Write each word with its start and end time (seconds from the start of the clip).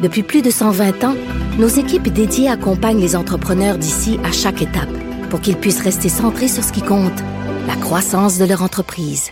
Depuis 0.00 0.22
plus 0.22 0.42
de 0.42 0.50
120 0.50 1.02
ans, 1.04 1.16
nos 1.58 1.66
équipes 1.66 2.08
dédiées 2.08 2.48
accompagnent 2.48 3.00
les 3.00 3.16
entrepreneurs 3.16 3.78
d'ici 3.78 4.20
à 4.24 4.30
chaque 4.30 4.62
étape 4.62 4.88
pour 5.28 5.40
qu'ils 5.40 5.56
puissent 5.56 5.82
rester 5.82 6.08
centrés 6.08 6.46
sur 6.46 6.62
ce 6.62 6.72
qui 6.72 6.82
compte, 6.82 7.20
la 7.66 7.74
croissance 7.74 8.38
de 8.38 8.44
leur 8.44 8.62
entreprise. 8.62 9.30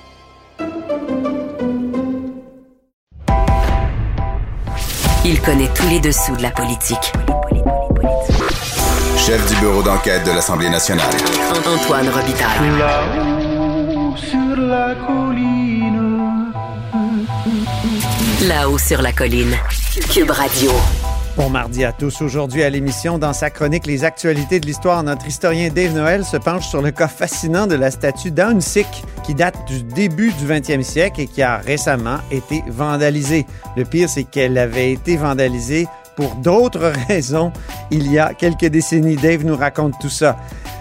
Il 5.25 5.41
connaît 5.41 5.71
tous 5.73 5.89
les 5.89 6.01
dessous 6.01 6.37
de 6.37 6.43
la 6.43 6.51
politique. 6.51 7.13
Chef 9.17 9.49
du 9.49 9.57
bureau 9.61 9.83
d'enquête 9.83 10.25
de 10.27 10.33
l'Assemblée 10.33 10.69
nationale. 10.69 11.15
Antoine 11.67 12.09
Robitaille. 12.09 12.79
Là-haut 12.79 14.17
sur 14.17 14.57
la 14.57 14.95
colline. 15.07 16.53
Là-haut 18.49 18.79
sur 18.79 19.03
la 19.03 19.13
colline. 19.13 19.57
Bon 21.39 21.49
mardi 21.49 21.83
à 21.83 21.91
tous. 21.93 22.21
Aujourd'hui 22.21 22.63
à 22.63 22.69
l'émission, 22.69 23.19
dans 23.19 23.33
sa 23.33 23.49
chronique 23.49 23.87
Les 23.87 24.05
actualités 24.05 24.61
de 24.61 24.67
l'histoire, 24.67 25.03
notre 25.03 25.27
historien 25.27 25.71
Dave 25.71 25.95
Noël 25.95 26.23
se 26.23 26.37
penche 26.37 26.67
sur 26.69 26.83
le 26.83 26.91
cas 26.91 27.09
fascinant 27.09 27.67
de 27.67 27.77
la 27.77 27.91
statue 27.91 28.31
d'Aun 28.31 28.61
Sik 28.61 28.87
qui 29.25 29.35
date 29.35 29.57
du 29.67 29.83
début 29.83 30.33
du 30.33 30.47
20e 30.47 30.83
siècle 30.83 31.23
et 31.23 31.27
qui 31.27 31.41
a 31.41 31.57
récemment 31.57 32.19
été 32.31 32.63
vandalisée. 32.69 33.47
Le 33.77 33.85
pire, 33.85 34.11
c'est 34.11 34.25
qu'elle 34.25 34.59
avait 34.59 34.93
été 34.93 35.17
vandalisée 35.17 35.87
pour 36.17 36.35
d'autres 36.37 36.93
raisons 37.09 37.53
il 37.91 38.11
y 38.11 38.19
a 38.19 38.35
quelques 38.35 38.67
décennies. 38.67 39.17
Dave 39.17 39.45
nous 39.45 39.57
raconte 39.57 39.95
tout 40.01 40.09
ça. 40.09 40.37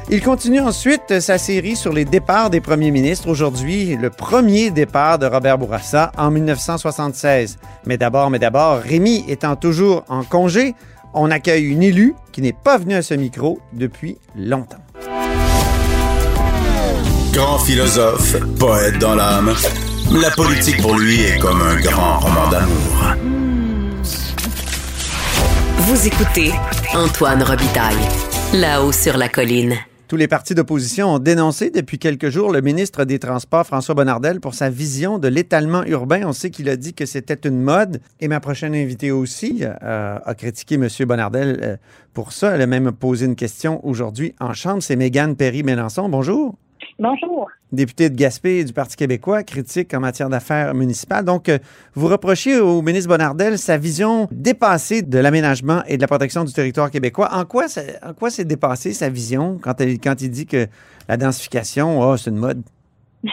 Il 0.09 0.21
continue 0.21 0.59
ensuite 0.59 1.19
sa 1.19 1.39
série 1.39 1.75
sur 1.75 1.91
les 1.91 2.05
départs 2.05 2.51
des 2.51 2.61
premiers 2.61 2.91
ministres. 2.91 3.27
Aujourd'hui, 3.27 3.95
le 3.95 4.11
premier 4.11 4.69
départ 4.69 5.17
de 5.17 5.25
Robert 5.25 5.57
Bourassa 5.57 6.11
en 6.15 6.29
1976. 6.29 7.57
Mais 7.87 7.97
d'abord, 7.97 8.29
mais 8.29 8.37
d'abord, 8.37 8.79
Rémi 8.79 9.25
étant 9.27 9.55
toujours 9.55 10.03
en 10.07 10.23
congé, 10.23 10.75
on 11.15 11.31
accueille 11.31 11.65
une 11.65 11.81
élue 11.81 12.13
qui 12.31 12.41
n'est 12.41 12.53
pas 12.53 12.77
venue 12.77 12.93
à 12.93 13.01
ce 13.01 13.15
micro 13.15 13.59
depuis 13.73 14.17
longtemps. 14.35 14.77
Grand 17.33 17.57
philosophe, 17.59 18.35
poète 18.59 18.99
dans 18.99 19.15
l'âme, 19.15 19.53
la 20.11 20.29
politique 20.31 20.81
pour 20.81 20.95
lui 20.97 21.21
est 21.21 21.39
comme 21.39 21.61
un 21.61 21.79
grand 21.81 22.19
roman 22.19 22.49
d'amour. 22.49 23.44
Vous 25.87 26.07
écoutez 26.07 26.49
Antoine 26.95 27.43
Robitaille. 27.43 27.93
Là-haut 28.55 28.91
sur 28.91 29.17
la 29.17 29.29
colline. 29.29 29.75
Tous 30.07 30.15
les 30.15 30.27
partis 30.27 30.55
d'opposition 30.55 31.13
ont 31.13 31.19
dénoncé 31.19 31.69
depuis 31.69 31.99
quelques 31.99 32.29
jours 32.29 32.51
le 32.51 32.61
ministre 32.61 33.05
des 33.05 33.19
Transports, 33.19 33.67
François 33.67 33.93
Bonnardel, 33.93 34.39
pour 34.39 34.55
sa 34.55 34.71
vision 34.71 35.19
de 35.19 35.27
l'étalement 35.27 35.83
urbain. 35.83 36.23
On 36.25 36.33
sait 36.33 36.49
qu'il 36.49 36.69
a 36.69 36.75
dit 36.75 36.95
que 36.95 37.05
c'était 37.05 37.47
une 37.47 37.61
mode. 37.61 38.01
Et 38.19 38.27
ma 38.27 38.39
prochaine 38.39 38.73
invitée 38.73 39.11
aussi 39.11 39.61
euh, 39.61 40.17
a 40.25 40.33
critiqué 40.33 40.73
M. 40.73 40.87
Bonnardel 41.01 41.59
euh, 41.61 41.77
pour 42.15 42.31
ça. 42.31 42.55
Elle 42.55 42.63
a 42.63 42.67
même 42.67 42.91
posé 42.91 43.27
une 43.27 43.35
question 43.35 43.85
aujourd'hui 43.85 44.33
en 44.39 44.53
Chambre. 44.53 44.81
C'est 44.81 44.95
Mégane 44.95 45.35
Perry-Mélenchon. 45.35 46.09
Bonjour. 46.09 46.55
Bonjour. 46.97 47.47
Député 47.75 48.09
de 48.09 48.15
Gaspé 48.15 48.63
du 48.63 48.73
Parti 48.73 48.95
québécois, 48.95 49.43
critique 49.43 49.93
en 49.93 49.99
matière 49.99 50.29
d'affaires 50.29 50.73
municipales. 50.73 51.23
Donc, 51.25 51.49
euh, 51.49 51.57
vous 51.93 52.07
reprochez 52.07 52.59
au 52.59 52.81
ministre 52.81 53.09
Bonnardel 53.09 53.57
sa 53.57 53.77
vision 53.77 54.27
dépassée 54.31 55.01
de 55.01 55.19
l'aménagement 55.19 55.83
et 55.87 55.97
de 55.97 56.01
la 56.01 56.07
protection 56.07 56.43
du 56.43 56.53
territoire 56.53 56.89
québécois. 56.89 57.29
En 57.33 57.45
quoi, 57.45 57.67
ça- 57.67 57.81
en 58.03 58.13
quoi 58.13 58.29
c'est 58.29 58.45
dépassé 58.45 58.93
sa 58.93 59.09
vision 59.09 59.59
quand, 59.61 59.79
elle- 59.81 59.99
quand 59.99 60.21
il 60.21 60.29
dit 60.29 60.45
que 60.45 60.67
la 61.07 61.17
densification, 61.17 61.99
oh, 62.01 62.17
c'est 62.17 62.29
une 62.31 62.37
mode? 62.37 62.63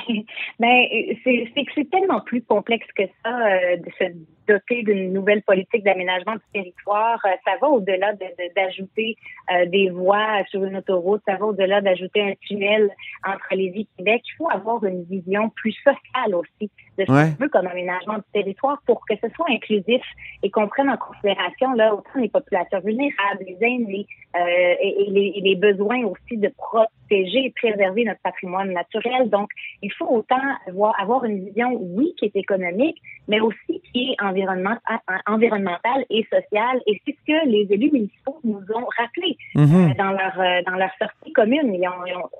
Ben, 0.58 0.84
c'est 1.24 1.64
que 1.64 1.70
c'est 1.74 1.90
tellement 1.90 2.20
plus 2.20 2.42
complexe 2.42 2.86
que 2.96 3.02
ça 3.24 3.30
euh, 3.30 3.76
de 3.78 3.90
se 3.98 4.04
doter 4.48 4.82
d'une 4.82 5.12
nouvelle 5.12 5.42
politique 5.42 5.84
d'aménagement 5.84 6.34
du 6.34 6.42
territoire. 6.52 7.20
Euh, 7.24 7.30
ça 7.44 7.52
va 7.60 7.68
au-delà 7.68 8.12
de- 8.14 8.18
de- 8.18 8.54
d'ajouter 8.54 9.16
euh, 9.52 9.66
des 9.66 9.90
voies 9.90 10.42
sur 10.50 10.64
une 10.64 10.76
autoroute. 10.76 11.22
Ça 11.26 11.36
va 11.36 11.46
au-delà 11.46 11.80
d'ajouter 11.80 12.22
un 12.22 12.34
tunnel 12.46 12.90
entre 13.26 13.46
Lévis 13.54 13.82
et 13.82 13.96
Québec. 13.98 14.22
Il 14.26 14.34
faut 14.36 14.50
avoir 14.50 14.84
une 14.84 15.04
vision 15.04 15.50
plus 15.50 15.72
sociale 15.84 16.34
aussi 16.34 16.70
de 16.98 17.04
ce 17.06 17.10
Ouais. 17.12 17.30
qu'on 17.38 17.44
veut 17.44 17.48
comme 17.48 17.66
aménagement 17.66 18.14
du 18.16 18.24
territoire 18.32 18.78
pour 18.86 19.04
que 19.06 19.14
ce 19.22 19.28
soit 19.34 19.46
inclusif 19.50 20.02
et 20.42 20.50
qu'on 20.50 20.68
prenne 20.68 20.90
en 20.90 20.96
considération 20.96 21.72
là 21.72 21.94
autant 21.94 22.18
les 22.20 22.28
populations 22.28 22.80
vulnérables, 22.80 23.44
les 23.46 23.56
aînés 23.60 24.06
euh, 24.36 24.74
et, 24.80 25.02
et 25.06 25.10
les, 25.10 25.32
et 25.36 25.40
les 25.40 25.56
besoins 25.56 26.04
aussi 26.04 26.36
de 26.36 26.48
protéger 26.48 27.46
et 27.46 27.50
préserver 27.54 28.04
notre 28.04 28.20
patrimoine 28.20 28.72
naturel. 28.72 29.28
Donc, 29.30 29.50
il 29.82 29.92
faut 29.92 30.06
autant 30.06 30.40
avoir, 30.66 30.98
avoir 31.00 31.24
une 31.24 31.44
vision, 31.46 31.76
oui, 31.80 32.14
qui 32.18 32.26
est 32.26 32.36
économique, 32.36 33.00
mais 33.28 33.40
aussi 33.40 33.82
qui 33.92 34.10
est 34.12 34.22
environnement, 34.32 34.76
en- 34.88 35.34
environnementale 35.34 36.02
et 36.10 36.22
sociale. 36.24 36.78
Et 36.86 37.00
c'est 37.04 37.12
ce 37.18 37.24
que 37.30 37.38
les 37.48 37.66
élus 37.74 37.90
municipaux 37.92 38.38
nous 38.44 38.62
ont 38.74 38.86
rappelé 38.98 39.36
Mhm. 39.54 39.90
euh, 39.90 39.94
dans 40.02 40.12
leur 40.20 40.36
euh, 40.40 40.62
dans 40.68 40.76
leur 40.82 40.90
sortie 40.98 41.32
commune. 41.32 41.74
Ils 41.74 41.86
ont, 41.88 42.04
ils 42.06 42.16
ont 42.16 42.30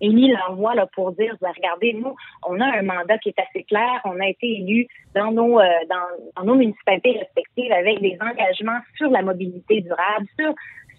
émis 0.00 0.28
leur 0.32 0.54
voix 0.56 0.74
là, 0.74 0.86
pour 0.94 1.12
dire, 1.12 1.34
ben, 1.40 1.52
regardez, 1.56 1.92
nous, 1.94 2.14
on 2.48 2.60
a 2.60 2.66
un 2.78 2.82
mandat 2.82 3.18
qui 3.18 3.28
est 3.30 3.40
assez 3.46 3.62
clair. 3.64 4.00
On 4.04 4.18
a 4.20 4.28
été 4.28 4.46
élus 4.60 4.86
dans 5.14 5.30
nos 5.32 5.58
euh, 5.60 5.64
dans, 5.92 6.08
dans 6.36 6.44
nos 6.50 6.54
municipalités 6.56 7.18
respectives 7.18 7.72
avec 7.72 8.00
des 8.00 8.16
engagements 8.20 8.80
sur 8.96 9.10
la 9.10 9.22
mobilité 9.22 9.80
durable, 9.80 10.26
sur 10.38 10.52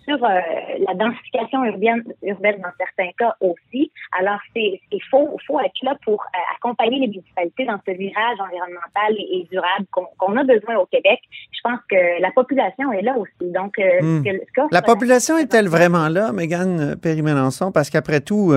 sur 0.08 0.24
euh, 0.24 0.40
la 0.88 0.94
densification 0.94 1.64
urbaine, 1.66 2.04
urbaine 2.24 2.62
dans 2.62 2.70
certains 2.78 3.12
cas 3.18 3.36
aussi. 3.42 3.92
Alors, 4.20 4.40
c'est 4.56 4.80
il 4.92 5.02
faut, 5.12 5.38
faut 5.46 5.60
être 5.60 5.82
là 5.84 5.96
pour 6.06 6.22
euh, 6.24 6.38
accompagner 6.56 7.00
les 7.00 7.08
municipalités 7.08 7.66
dans 7.66 7.80
ce 7.86 7.92
virage 7.92 8.40
environnemental 8.40 9.12
et, 9.18 9.40
et 9.40 9.48
durable 9.52 9.86
qu'on 9.92 10.38
a 10.38 10.44
besoin 10.44 10.76
au 10.78 10.86
Québec. 10.86 11.20
Je 11.52 11.60
pense 11.64 11.80
que 11.90 12.22
la 12.22 12.32
population 12.32 12.92
est 12.94 13.02
là 13.02 13.16
aussi. 13.18 13.52
Donc, 13.52 13.78
euh, 13.80 13.84
Hmm. 14.02 14.24
que- 14.24 14.74
La 14.74 14.82
population 14.82 15.38
est-elle 15.38 15.68
vraiment 15.68 16.08
là, 16.08 16.32
Mégane 16.32 16.96
Perry-Mélenchon? 17.02 17.72
Parce 17.72 17.90
qu'après 17.90 18.22
tout, 18.22 18.54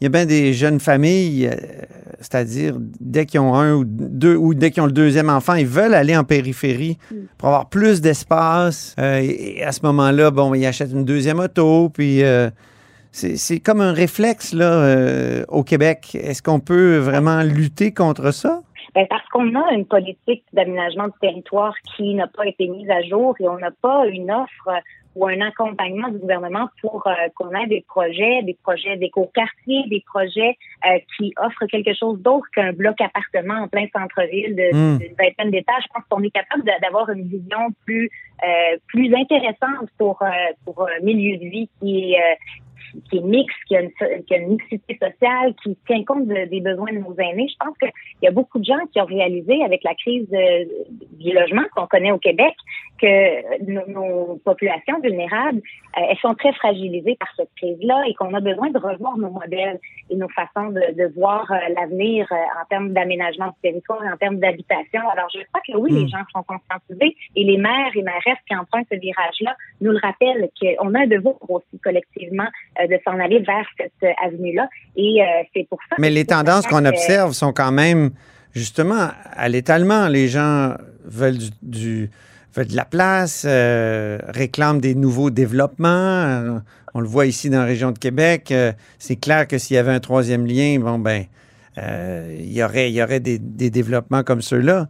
il 0.00 0.04
y 0.04 0.06
a 0.06 0.10
bien 0.10 0.26
des 0.26 0.54
jeunes 0.54 0.80
familles, 0.80 1.46
euh, 1.46 1.56
c'est-à-dire 2.20 2.76
dès 3.00 3.26
qu'ils 3.26 3.40
ont 3.40 3.54
un 3.54 3.74
ou 3.74 3.84
deux, 3.86 4.36
ou 4.36 4.54
dès 4.54 4.70
qu'ils 4.70 4.82
ont 4.82 4.86
le 4.86 4.92
deuxième 4.92 5.30
enfant, 5.30 5.54
ils 5.54 5.66
veulent 5.66 5.94
aller 5.94 6.16
en 6.16 6.24
périphérie 6.24 6.98
pour 7.38 7.48
avoir 7.48 7.68
plus 7.68 8.00
d'espace. 8.00 8.94
Euh, 8.98 9.20
et, 9.22 9.62
à 9.64 9.72
ce 9.72 9.80
moment-là, 9.84 10.30
bon, 10.30 10.54
ils 10.54 10.66
achètent 10.66 10.92
une 10.92 11.04
deuxième 11.04 11.40
auto, 11.40 11.88
puis 11.88 12.22
euh, 12.22 12.50
c'est 13.10 13.36
c'est 13.36 13.58
comme 13.58 13.80
un 13.80 13.92
réflexe 13.92 14.52
là, 14.52 14.70
euh, 14.70 15.44
au 15.48 15.64
Québec. 15.64 16.16
Est-ce 16.20 16.42
qu'on 16.42 16.60
peut 16.60 16.98
vraiment 16.98 17.42
lutter 17.42 17.92
contre 17.92 18.30
ça? 18.32 18.62
Ben, 18.94 19.06
parce 19.08 19.26
qu'on 19.28 19.54
a 19.54 19.72
une 19.72 19.86
politique 19.86 20.44
d'aménagement 20.52 21.06
du 21.06 21.18
territoire 21.20 21.74
qui 21.96 22.14
n'a 22.14 22.26
pas 22.26 22.46
été 22.46 22.66
mise 22.66 22.90
à 22.90 23.02
jour 23.02 23.34
et 23.40 23.48
on 23.48 23.58
n'a 23.58 23.70
pas 23.70 24.06
une 24.06 24.30
offre 24.30 24.68
euh, 24.68 24.80
ou 25.16 25.26
un 25.26 25.40
accompagnement 25.40 26.08
du 26.08 26.18
gouvernement 26.18 26.68
pour 26.80 27.04
euh, 27.06 27.12
qu'on 27.34 27.50
ait 27.50 27.66
des 27.66 27.84
projets, 27.88 28.42
des 28.44 28.56
projets 28.62 28.96
d'éco-quartier, 28.96 29.82
des 29.88 30.04
projets 30.06 30.56
euh, 30.86 30.98
qui 31.16 31.34
offrent 31.36 31.66
quelque 31.66 31.92
chose 31.94 32.20
d'autre 32.20 32.46
qu'un 32.54 32.72
bloc 32.72 33.00
appartement 33.00 33.62
en 33.64 33.68
plein 33.68 33.86
centre-ville 33.92 34.54
de- 34.54 34.70
Mm. 34.72 34.98
d'une 34.98 35.14
vingtaine 35.18 35.50
d'étages. 35.50 35.82
Je 35.82 35.92
pense 35.94 36.04
qu'on 36.08 36.22
est 36.22 36.30
capable 36.30 36.62
d'avoir 36.80 37.10
une 37.10 37.26
vision 37.28 37.58
plus 37.84 38.08
euh, 38.42 38.76
plus 38.86 39.14
intéressante 39.14 39.90
pour 39.98 40.22
euh, 40.22 40.28
pour 40.64 40.88
un 40.88 41.00
milieu 41.04 41.36
de 41.36 41.44
vie 41.44 41.68
qui 41.80 42.12
est 42.12 42.16
euh, 42.18 42.34
qui 43.08 43.18
est 43.18 43.22
mixte, 43.22 43.56
qui 43.66 43.76
a, 43.76 43.82
une, 43.82 43.90
qui 44.26 44.34
a 44.34 44.38
une 44.38 44.48
mixité 44.54 44.98
sociale, 45.00 45.54
qui 45.62 45.76
tient 45.86 46.04
compte 46.04 46.26
de- 46.26 46.46
des 46.48 46.60
besoins 46.60 46.92
de 46.92 46.98
nos 46.98 47.14
aînés. 47.18 47.48
Je 47.48 47.64
pense 47.64 47.76
qu'il 47.78 47.90
y 48.22 48.26
a 48.26 48.30
beaucoup 48.30 48.58
de 48.58 48.64
gens 48.64 48.84
qui 48.92 49.00
ont 49.00 49.04
réalisé 49.06 49.62
avec 49.64 49.82
la 49.84 49.94
crise 49.94 50.28
de- 50.28 50.68
du 51.22 51.32
logement 51.32 51.62
qu'on 51.74 51.86
connaît 51.86 52.12
au 52.12 52.18
Québec 52.18 52.54
que 53.00 53.64
nos, 53.70 53.86
nos 53.88 54.36
populations 54.44 55.00
vulnérables, 55.00 55.58
euh, 55.96 56.00
elles 56.10 56.18
sont 56.18 56.34
très 56.34 56.52
fragilisées 56.52 57.16
par 57.18 57.28
cette 57.36 57.48
crise-là 57.56 58.02
et 58.08 58.14
qu'on 58.14 58.32
a 58.34 58.40
besoin 58.40 58.70
de 58.70 58.78
revoir 58.78 59.16
nos 59.16 59.30
modèles 59.30 59.78
et 60.10 60.16
nos 60.16 60.28
façons 60.28 60.68
de, 60.70 60.80
de 60.96 61.12
voir 61.14 61.50
euh, 61.50 61.56
l'avenir 61.76 62.26
euh, 62.30 62.34
en 62.60 62.64
termes 62.68 62.90
d'aménagement 62.92 63.46
du 63.48 63.60
territoire 63.62 64.04
et 64.04 64.12
en 64.12 64.16
termes 64.16 64.36
d'habitation. 64.36 65.00
Alors, 65.12 65.28
je 65.34 65.40
crois 65.52 65.62
que 65.66 65.76
oui, 65.78 65.92
les 65.92 66.08
gens 66.08 66.24
sont 66.34 66.42
conscientisés 66.42 67.16
et 67.36 67.44
les 67.44 67.56
maires 67.56 67.92
et 67.94 68.02
maires 68.02 68.36
qui 68.46 68.54
empruntent 68.54 68.86
ce 68.92 68.98
virage-là 68.98 69.56
nous 69.80 69.92
le 69.92 69.98
rappellent 70.02 70.48
qu'on 70.60 70.94
a 70.94 71.00
un 71.00 71.06
devoir 71.06 71.36
aussi 71.48 71.78
collectivement 71.82 72.46
de 72.80 72.98
s'en 73.04 73.18
aller 73.18 73.38
vers 73.40 73.66
cette 73.78 73.92
avenue-là. 74.22 74.68
Et 74.96 75.20
c'est 75.54 75.66
pour 75.68 75.78
ça. 75.88 75.96
Mais 75.98 76.10
les 76.10 76.26
tendances 76.26 76.66
qu'on 76.66 76.84
observe 76.84 77.32
sont 77.32 77.52
quand 77.52 77.72
même 77.72 78.10
justement 78.54 79.08
à 79.32 79.48
l'étalement. 79.48 80.08
Les 80.08 80.28
gens 80.28 80.74
veulent 81.04 81.38
du, 81.38 81.50
du- 81.62 82.10
veut 82.54 82.64
de 82.64 82.76
la 82.76 82.84
place, 82.84 83.44
euh, 83.48 84.18
réclame 84.28 84.80
des 84.80 84.94
nouveaux 84.94 85.30
développements. 85.30 85.88
Euh, 85.88 86.58
on 86.94 87.00
le 87.00 87.06
voit 87.06 87.26
ici 87.26 87.50
dans 87.50 87.58
la 87.58 87.64
région 87.64 87.92
de 87.92 87.98
Québec. 87.98 88.50
Euh, 88.50 88.72
c'est 88.98 89.16
clair 89.16 89.46
que 89.46 89.58
s'il 89.58 89.76
y 89.76 89.78
avait 89.78 89.92
un 89.92 90.00
troisième 90.00 90.46
lien, 90.46 90.78
bon, 90.80 90.98
ben, 90.98 91.24
il 91.76 92.52
y 92.52 92.62
aurait, 92.62 92.90
il 92.90 92.94
y 92.94 93.02
aurait 93.02 93.20
des, 93.20 93.38
des 93.38 93.70
développements 93.70 94.22
comme 94.22 94.42
ceux-là. 94.42 94.88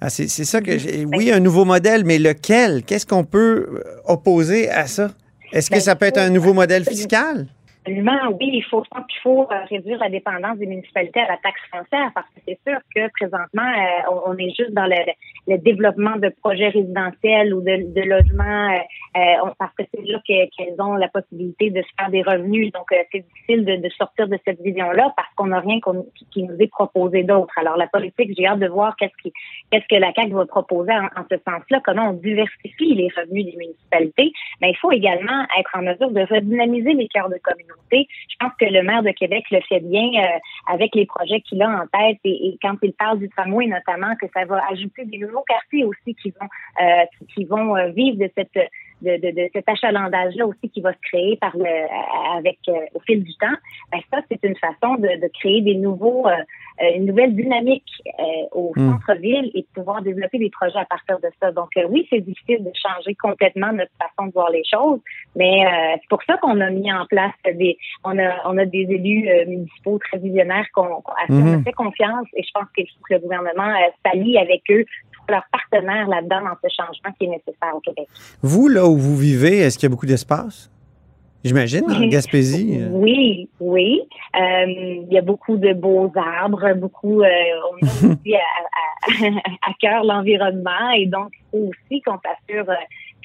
Ah, 0.00 0.08
c'est 0.08 0.28
c'est 0.28 0.46
ça 0.46 0.62
que 0.62 0.78
j'ai. 0.78 1.04
Oui, 1.04 1.30
un 1.30 1.40
nouveau 1.40 1.66
modèle, 1.66 2.04
mais 2.06 2.18
lequel? 2.18 2.82
Qu'est-ce 2.84 3.04
qu'on 3.04 3.24
peut 3.24 3.82
opposer 4.06 4.70
à 4.70 4.86
ça? 4.86 5.10
Est-ce 5.52 5.68
que 5.68 5.74
Ben, 5.74 5.80
ça 5.80 5.96
peut 5.96 6.06
être 6.06 6.18
un 6.18 6.30
nouveau 6.30 6.54
modèle 6.54 6.84
fiscal? 6.84 7.46
Absolument, 7.84 8.18
oui, 8.38 8.50
il 8.52 8.64
faut, 8.70 8.82
qu'il 8.82 9.20
faut 9.22 9.48
réduire 9.68 9.98
la 9.98 10.08
dépendance 10.08 10.58
des 10.58 10.66
municipalités 10.66 11.20
à 11.20 11.28
la 11.28 11.38
taxe 11.38 11.60
foncière 11.70 12.10
parce 12.14 12.26
que 12.28 12.40
c'est 12.46 12.58
sûr 12.66 12.78
que 12.94 13.10
présentement, 13.18 13.70
on, 14.10 14.32
on 14.32 14.36
est 14.38 14.54
juste 14.56 14.72
dans 14.72 14.86
le, 14.86 14.96
le 15.48 15.58
développement 15.58 16.16
de 16.16 16.28
projets 16.42 16.68
résidentiels 16.68 17.54
ou 17.54 17.60
de, 17.60 17.92
de 17.94 18.00
logements 18.08 18.68
euh, 18.70 18.78
euh, 19.16 19.50
parce 19.58 19.74
que 19.74 19.82
c'est 19.92 20.06
là 20.06 20.18
que- 20.26 20.48
qu'elles 20.56 20.80
ont 20.80 20.94
la 20.94 21.08
possibilité 21.08 21.70
de 21.70 21.82
se 21.82 21.88
faire 21.98 22.10
des 22.10 22.22
revenus. 22.22 22.72
Donc, 22.72 22.92
euh, 22.92 22.96
c'est 23.10 23.24
difficile 23.26 23.64
de, 23.64 23.76
de 23.76 23.88
sortir 23.90 24.28
de 24.28 24.38
cette 24.44 24.60
vision-là 24.60 25.12
parce 25.16 25.28
qu'on 25.36 25.46
n'a 25.46 25.60
rien 25.60 25.78
qui, 26.14 26.26
qui 26.32 26.42
nous 26.44 26.56
est 26.58 26.70
proposé 26.70 27.22
d'autre. 27.22 27.52
Alors, 27.56 27.76
la 27.76 27.86
politique, 27.86 28.32
j'ai 28.36 28.46
hâte 28.46 28.60
de 28.60 28.68
voir 28.68 28.94
qu'est-ce 28.96 29.16
qui, 29.22 29.32
qu'est-ce 29.70 29.86
que 29.88 30.00
la 30.00 30.12
CAQ 30.12 30.32
va 30.32 30.46
proposer 30.46 30.92
en, 30.92 31.06
en 31.20 31.24
ce 31.30 31.36
sens-là, 31.48 31.80
comment 31.84 32.10
on 32.10 32.12
diversifie 32.12 32.94
les 32.94 33.08
revenus 33.16 33.46
des 33.46 33.56
municipalités. 33.56 34.32
Mais 34.60 34.70
il 34.70 34.76
faut 34.76 34.92
également 34.92 35.42
être 35.58 35.70
en 35.74 35.82
mesure 35.82 36.10
de 36.10 36.20
redynamiser 36.20 36.92
les 36.94 37.08
cœurs 37.08 37.28
de 37.30 37.38
communauté. 37.42 38.06
Je 38.28 38.36
pense 38.38 38.52
que 38.60 38.66
le 38.66 38.82
maire 38.82 39.02
de 39.02 39.10
Québec 39.10 39.44
le 39.50 39.60
fait 39.68 39.80
bien 39.80 40.08
euh, 40.22 40.38
avec 40.72 40.94
les 40.94 41.06
projets 41.06 41.40
qu'il 41.40 41.62
a 41.62 41.68
en 41.68 41.86
tête 41.86 42.18
et, 42.24 42.48
et 42.48 42.58
quand 42.62 42.76
il 42.82 42.92
parle 42.92 43.18
du 43.18 43.28
tramway 43.30 43.66
notamment, 43.66 44.14
que 44.20 44.26
ça 44.34 44.44
va 44.44 44.62
ajouter 44.70 45.04
des 45.06 45.24
nouveaux 45.30 45.44
quartiers 45.48 45.84
aussi 45.84 46.14
qui 46.14 46.30
vont 46.30 46.46
euh, 46.82 47.04
qui- 47.34 47.44
vont 47.44 47.76
euh, 47.76 47.88
vivre 47.88 48.18
de 48.18 48.30
cette 48.36 48.70
de, 49.02 49.16
de, 49.16 49.48
cet 49.54 49.66
achalandage-là 49.66 50.46
aussi 50.46 50.68
qui 50.68 50.82
va 50.82 50.92
se 50.92 50.98
créer 51.00 51.36
par 51.36 51.56
le 51.56 51.64
avec 52.36 52.58
euh, 52.68 52.72
au 52.94 53.00
fil 53.00 53.24
du 53.24 53.34
temps. 53.36 53.56
Ben 53.90 54.00
ça, 54.10 54.20
c'est 54.30 54.42
une 54.44 54.56
façon 54.56 54.96
de, 54.96 55.08
de 55.22 55.30
créer 55.40 55.62
des 55.62 55.74
nouveaux 55.74 56.28
une 56.96 57.06
nouvelle 57.06 57.34
dynamique 57.34 57.84
euh, 58.18 58.22
au 58.52 58.72
Mm. 58.76 58.90
centre-ville 58.92 59.50
et 59.54 59.62
de 59.62 59.66
pouvoir 59.74 60.02
développer 60.02 60.38
des 60.38 60.50
projets 60.50 60.78
à 60.78 60.84
partir 60.84 61.18
de 61.20 61.28
ça. 61.40 61.52
Donc 61.52 61.68
euh, 61.76 61.86
oui, 61.90 62.06
c'est 62.10 62.20
difficile 62.20 62.64
de 62.64 62.70
changer 62.74 63.14
complètement 63.16 63.72
notre 63.72 63.92
façon 63.98 64.28
de 64.28 64.32
voir 64.32 64.50
les 64.50 64.62
choses, 64.64 65.00
mais 65.36 65.66
euh, 65.66 65.96
c'est 66.00 66.08
pour 66.08 66.22
ça 66.24 66.36
qu'on 66.38 66.60
a 66.60 66.70
mis 66.70 66.92
en 66.92 67.04
place 67.06 67.32
des 67.44 67.76
on 68.04 68.18
a 68.18 68.30
on 68.46 68.56
a 68.58 68.64
des 68.64 68.86
élus 68.88 69.28
euh, 69.28 69.44
municipaux 69.46 69.98
très 69.98 70.18
visionnaires 70.18 70.66
qu'on 70.74 70.98
à 71.22 71.26
qui 71.26 71.32
on 71.32 71.36
Mhm. 71.36 71.60
a 71.60 71.62
fait 71.62 71.72
confiance 71.72 72.26
et 72.34 72.42
je 72.42 72.50
pense 72.54 72.68
qu'il 72.74 72.86
faut 72.88 73.02
que 73.08 73.14
le 73.14 73.20
gouvernement 73.20 73.68
euh, 73.68 73.90
s'allie 74.04 74.38
avec 74.38 74.62
eux 74.70 74.84
leurs 75.28 75.46
partenaires 75.52 76.08
là-dedans 76.08 76.40
dans 76.40 76.56
ce 76.68 76.74
changement 76.74 77.12
qui 77.16 77.26
est 77.26 77.28
nécessaire 77.28 77.72
au 77.74 77.78
Québec. 77.80 78.08
Vous, 78.42 78.66
là 78.66 78.86
où 78.86 78.96
vous 78.96 79.16
vivez, 79.16 79.58
est-ce 79.58 79.78
qu'il 79.78 79.88
y 79.88 79.90
a 79.90 79.94
beaucoup 79.94 80.06
d'espace? 80.06 80.68
J'imagine, 81.44 81.84
en 81.90 82.06
Gaspésie. 82.08 82.78
euh. 82.82 82.88
Oui, 82.90 83.48
oui. 83.60 84.00
Euh, 84.36 84.64
il 84.66 85.08
y 85.10 85.16
a 85.18 85.22
beaucoup 85.22 85.56
de 85.56 85.72
beaux 85.72 86.12
arbres, 86.16 86.74
beaucoup. 86.74 87.22
euh, 87.22 87.28
on 87.72 87.86
a 87.86 87.90
aussi 88.12 88.34
à, 88.34 88.38
à, 88.38 89.70
à 89.70 89.72
cœur 89.80 90.04
l'environnement 90.04 90.90
et 90.96 91.06
donc 91.06 91.28
il 91.32 91.44
faut 91.50 91.70
aussi 91.70 92.02
qu'on 92.02 92.18
s'assure 92.18 92.68
euh, 92.68 92.74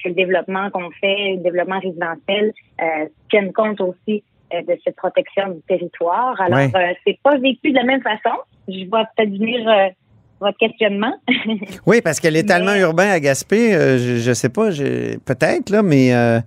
que 0.02 0.08
le 0.08 0.14
développement 0.14 0.70
qu'on 0.70 0.90
fait, 1.00 1.32
le 1.36 1.42
développement 1.42 1.78
résidentiel, 1.80 2.52
euh, 2.80 2.84
tienne 3.30 3.52
compte 3.52 3.80
aussi 3.80 4.22
euh, 4.54 4.62
de 4.62 4.78
cette 4.84 4.96
protection 4.96 5.48
du 5.50 5.60
territoire. 5.68 6.40
Alors, 6.40 6.58
Ouais. 6.58 6.70
euh, 6.74 6.94
c'est 7.06 7.18
pas 7.22 7.36
vécu 7.36 7.70
de 7.72 7.76
la 7.76 7.84
même 7.84 8.02
façon. 8.02 8.36
Je 8.68 8.88
vois 8.88 9.04
peut-être 9.16 9.30
venir 9.30 9.68
euh, 9.68 9.88
votre 10.40 10.56
questionnement. 10.58 11.12
Oui, 11.86 12.00
parce 12.02 12.18
que 12.20 12.28
l'étalement 12.28 12.72
Mais- 12.74 12.80
urbain 12.80 13.10
à 13.10 13.20
Gaspé, 13.20 13.74
euh, 13.74 13.98
je, 13.98 14.16
je 14.16 14.32
sais 14.32 14.48
pas, 14.48 14.68
peut-être, 14.70 15.70
là, 15.70 15.82
mais 15.82 16.14
euh, 16.14 16.40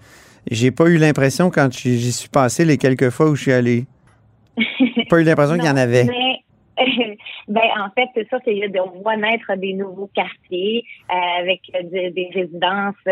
j'ai 0.50 0.72
pas 0.72 0.86
eu 0.88 0.98
l'impression 0.98 1.50
quand 1.50 1.72
j'y 1.72 2.12
suis 2.12 2.30
passé 2.30 2.66
les 2.66 2.78
quelques 2.78 3.10
fois 3.10 3.30
où 3.30 3.36
je 3.36 3.42
suis 3.44 3.54
allé. 3.54 3.86
pas 5.10 5.20
eu 5.20 5.24
l'impression 5.24 5.56
qu'il 5.56 5.66
y 5.66 5.70
en 5.72 5.78
avait. 5.78 6.04
mais- 6.06 6.26
ben, 7.50 7.62
en 7.78 7.90
fait, 7.90 8.08
c'est 8.16 8.26
ça, 8.30 8.38
c'est 8.46 8.54
on 8.80 9.02
voit 9.02 9.18
naître 9.18 9.54
des 9.58 9.74
nouveaux 9.74 10.10
quartiers 10.16 10.86
euh, 11.12 11.42
avec 11.42 11.60
de- 11.74 12.10
des 12.14 12.30
résidences 12.34 12.96
euh, 13.06 13.12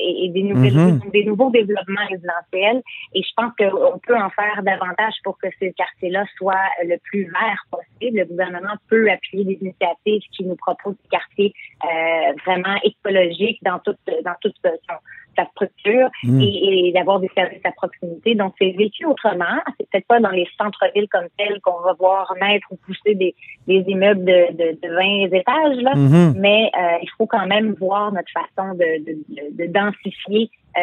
et, 0.00 0.24
et 0.24 0.28
des 0.30 0.42
nouvelles 0.42 0.72
Mhm. 0.74 1.10
des 1.12 1.24
nouveaux 1.24 1.50
développements 1.50 2.06
résidentiels. 2.08 2.82
Et 3.14 3.20
je 3.22 3.28
pense 3.36 3.52
qu'on 3.58 3.98
peut 3.98 4.16
en 4.16 4.30
faire 4.30 4.62
davantage 4.62 5.12
pour 5.22 5.36
que 5.36 5.48
ces 5.60 5.74
quartiers-là 5.74 6.24
soient 6.38 6.54
le 6.82 6.96
plus 7.04 7.24
verts 7.24 7.66
possible. 7.70 8.20
Le 8.20 8.24
gouvernement 8.24 8.76
peut 8.88 9.10
appuyer 9.10 9.44
des 9.44 9.58
initiatives 9.60 10.22
qui 10.34 10.44
nous 10.44 10.56
proposent 10.56 10.96
des 11.02 11.08
quartiers 11.10 11.52
euh, 11.84 12.32
vraiment 12.46 12.76
écologiques 12.84 13.58
dans 13.64 13.80
toute 13.80 13.98
dans 14.24 14.34
toute 14.40 14.56
son- 14.64 14.94
sa 15.36 15.44
structure 15.46 16.08
Mm. 16.24 16.40
et, 16.40 16.88
et 16.88 16.92
d'avoir 16.92 17.20
des 17.20 17.30
services 17.34 17.60
à 17.64 17.72
proximité. 17.72 18.34
Donc, 18.34 18.54
c'est 18.58 18.70
vécu 18.70 19.04
autrement. 19.04 19.56
C'est 19.78 19.88
peut-être 19.90 20.06
pas 20.06 20.20
dans 20.20 20.30
les 20.30 20.46
centres-villes 20.58 21.08
comme 21.10 21.26
tels 21.36 21.60
qu'on 21.60 21.80
va 21.82 21.92
voir 21.98 22.32
naître 22.40 22.66
ou 22.70 22.76
pousser 22.76 23.14
des, 23.14 23.34
des 23.66 23.84
immeubles 23.86 24.24
de, 24.24 24.52
de, 24.52 24.78
de 24.82 24.94
20 25.30 25.36
étages, 25.36 25.76
là. 25.82 25.94
Mhm. 25.94 26.34
Mais 26.38 26.70
euh, 26.78 26.98
il 27.02 27.08
faut 27.16 27.26
quand 27.26 27.46
même 27.46 27.74
voir 27.78 28.12
notre 28.12 28.30
façon 28.32 28.74
de, 28.74 29.04
de, 29.04 29.12
de, 29.28 29.66
de 29.66 29.72
densifier 29.72 30.50
euh, 30.76 30.80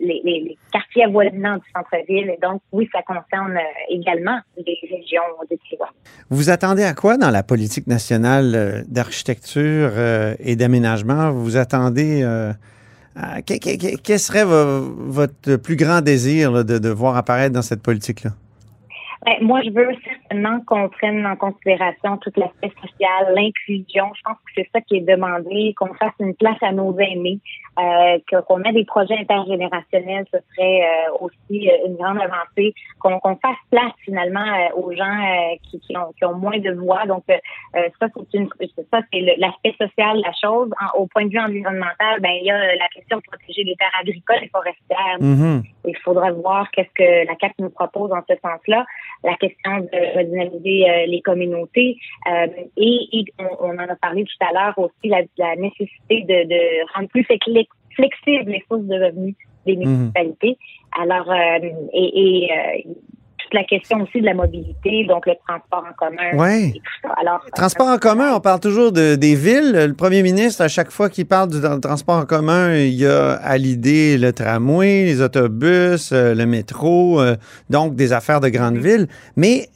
les, 0.00 0.20
les, 0.24 0.40
les 0.40 0.58
quartiers 0.72 1.04
avoisinants 1.04 1.56
du 1.56 1.64
centre-ville. 1.74 2.30
Et 2.30 2.38
donc, 2.40 2.62
oui, 2.72 2.88
ça 2.92 3.02
concerne 3.02 3.56
euh, 3.56 3.88
également 3.90 4.38
les 4.56 4.78
régions 4.90 5.22
des 5.50 5.58
territoires. 5.58 5.94
Vous 6.30 6.50
attendez 6.50 6.84
à 6.84 6.94
quoi 6.94 7.16
dans 7.18 7.30
la 7.30 7.42
politique 7.42 7.86
nationale 7.86 8.84
d'architecture 8.88 9.90
et 10.38 10.56
d'aménagement? 10.56 11.32
Vous 11.32 11.56
attendez... 11.56 12.22
euh, 12.22 12.52
que- 13.46 13.96
quel 13.96 14.18
serait 14.18 14.44
vo- 14.44 14.94
votre 15.08 15.56
plus 15.56 15.76
grand 15.76 16.00
désir 16.02 16.64
de 16.64 16.88
voir 16.90 17.16
apparaître 17.16 17.54
dans 17.54 17.62
cette 17.62 17.82
politique-là? 17.82 18.30
Ben, 19.24 19.34
moi, 19.42 19.60
je 19.64 19.70
veux 19.70 19.88
certainement 20.28 20.60
qu'on 20.66 20.88
prenne 20.88 21.26
en 21.26 21.36
considération 21.36 22.16
tout 22.18 22.32
l'aspect 22.36 22.72
social, 22.80 23.34
l'inclusion. 23.34 24.06
Je 24.14 24.22
pense 24.24 24.36
que 24.36 24.52
c'est 24.56 24.68
ça 24.72 24.80
qui 24.80 24.96
est 24.96 25.00
demandé, 25.00 25.74
qu'on 25.78 25.92
fasse 25.94 26.12
une 26.20 26.34
place 26.34 26.56
à 26.62 26.72
nos 26.72 26.96
aînés, 26.98 27.38
euh, 27.78 28.18
qu'on 28.46 28.62
ait 28.62 28.72
des 28.72 28.84
projets 28.84 29.18
intergénérationnels, 29.18 30.24
ce 30.32 30.38
serait 30.54 30.82
euh, 30.82 31.12
aussi 31.20 31.68
euh, 31.68 31.86
une 31.86 31.96
grande 31.96 32.18
avancée, 32.18 32.74
qu'on 32.98 33.20
fasse 33.20 33.56
place 33.70 33.92
finalement 34.04 34.40
euh, 34.40 34.80
aux 34.80 34.92
gens 34.92 35.04
euh, 35.04 35.56
qui, 35.70 35.78
qui, 35.80 35.96
ont, 35.96 36.12
qui 36.16 36.24
ont 36.24 36.34
moins 36.34 36.58
de 36.58 36.72
voix. 36.72 37.06
Donc, 37.06 37.24
ça, 37.28 38.06
c'est 38.14 38.38
une, 38.38 38.48
ça, 38.90 39.00
c'est 39.12 39.20
l'aspect 39.38 39.74
social 39.78 40.16
de 40.18 40.22
la 40.22 40.32
chose. 40.42 40.70
En- 40.80 40.98
au 41.00 41.06
point 41.06 41.24
de 41.26 41.30
vue 41.30 41.38
environnemental, 41.38 42.20
ben, 42.20 42.30
il 42.40 42.46
y 42.46 42.50
a 42.50 42.74
la 42.76 42.88
question 42.94 43.18
de 43.18 43.22
protéger 43.22 43.64
les 43.64 43.76
terres 43.76 43.92
agricoles 44.00 44.42
et 44.42 44.48
forestières. 44.48 45.18
Mhm. 45.20 45.62
Il 45.84 45.96
faudra 45.98 46.32
voir 46.32 46.70
qu'est-ce 46.70 46.90
que 46.94 47.26
la 47.26 47.34
CAC 47.36 47.52
nous 47.58 47.70
propose 47.70 48.10
dans 48.10 48.22
ce 48.28 48.34
sens-là. 48.42 48.84
La 49.22 49.34
question 49.36 49.78
de 49.78 50.15
redynamiser 50.16 50.90
euh, 50.90 51.06
les 51.06 51.20
communautés. 51.20 51.96
euh, 52.30 52.46
et, 52.76 52.98
et 53.12 53.24
on, 53.38 53.68
on 53.68 53.74
en 53.74 53.88
a 53.88 53.96
parlé 53.96 54.24
tout 54.24 54.44
à 54.48 54.52
l'heure 54.52 54.78
aussi, 54.78 55.08
la, 55.08 55.22
la 55.38 55.56
nécessité 55.56 56.22
de, 56.22 56.48
de 56.48 56.60
rendre 56.94 57.08
plus 57.08 57.24
flex- 57.24 57.68
flexibles 57.94 58.50
les 58.50 58.62
sources 58.68 58.84
de 58.84 58.94
revenus 59.04 59.34
des 59.66 59.76
municipalités. 59.76 60.56
Alors, 60.98 61.30
euh, 61.30 61.68
et, 61.92 62.44
et 62.44 62.86
toute 63.46 63.54
la 63.54 63.64
question 63.64 64.00
aussi 64.02 64.20
de 64.20 64.26
la 64.26 64.34
mobilité, 64.34 65.04
donc 65.08 65.24
le 65.26 65.34
transport 65.46 65.84
en 65.88 65.94
commun 65.94 66.32
ça. 67.02 67.08
Alors, 67.20 67.40
Transport 67.54 67.88
en 67.88 67.98
commun, 67.98 68.32
on 68.34 68.40
parle 68.40 68.60
toujours 68.60 68.90
de, 68.90 69.14
des 69.14 69.36
villes. 69.36 69.72
Le 69.72 69.94
premier 69.94 70.22
ministre, 70.22 70.62
à 70.62 70.68
chaque 70.68 70.90
fois 70.90 71.08
qu'il 71.08 71.26
parle 71.26 71.50
du 71.50 71.58
tra- 71.58 71.78
transport 71.80 72.16
en 72.16 72.24
commun, 72.24 72.74
il 72.74 72.94
y 72.94 73.06
a 73.06 73.34
à 73.34 73.56
l'idée 73.56 74.18
le 74.18 74.32
tramway, 74.32 75.04
les 75.04 75.22
autobus, 75.22 76.10
euh, 76.12 76.34
le 76.34 76.44
métro, 76.46 77.20
euh, 77.20 77.36
donc 77.70 77.94
des 77.94 78.12
affaires 78.12 78.40
de 78.40 78.48
grandes 78.48 78.78
villes. 78.78 79.06
Mais 79.36 79.68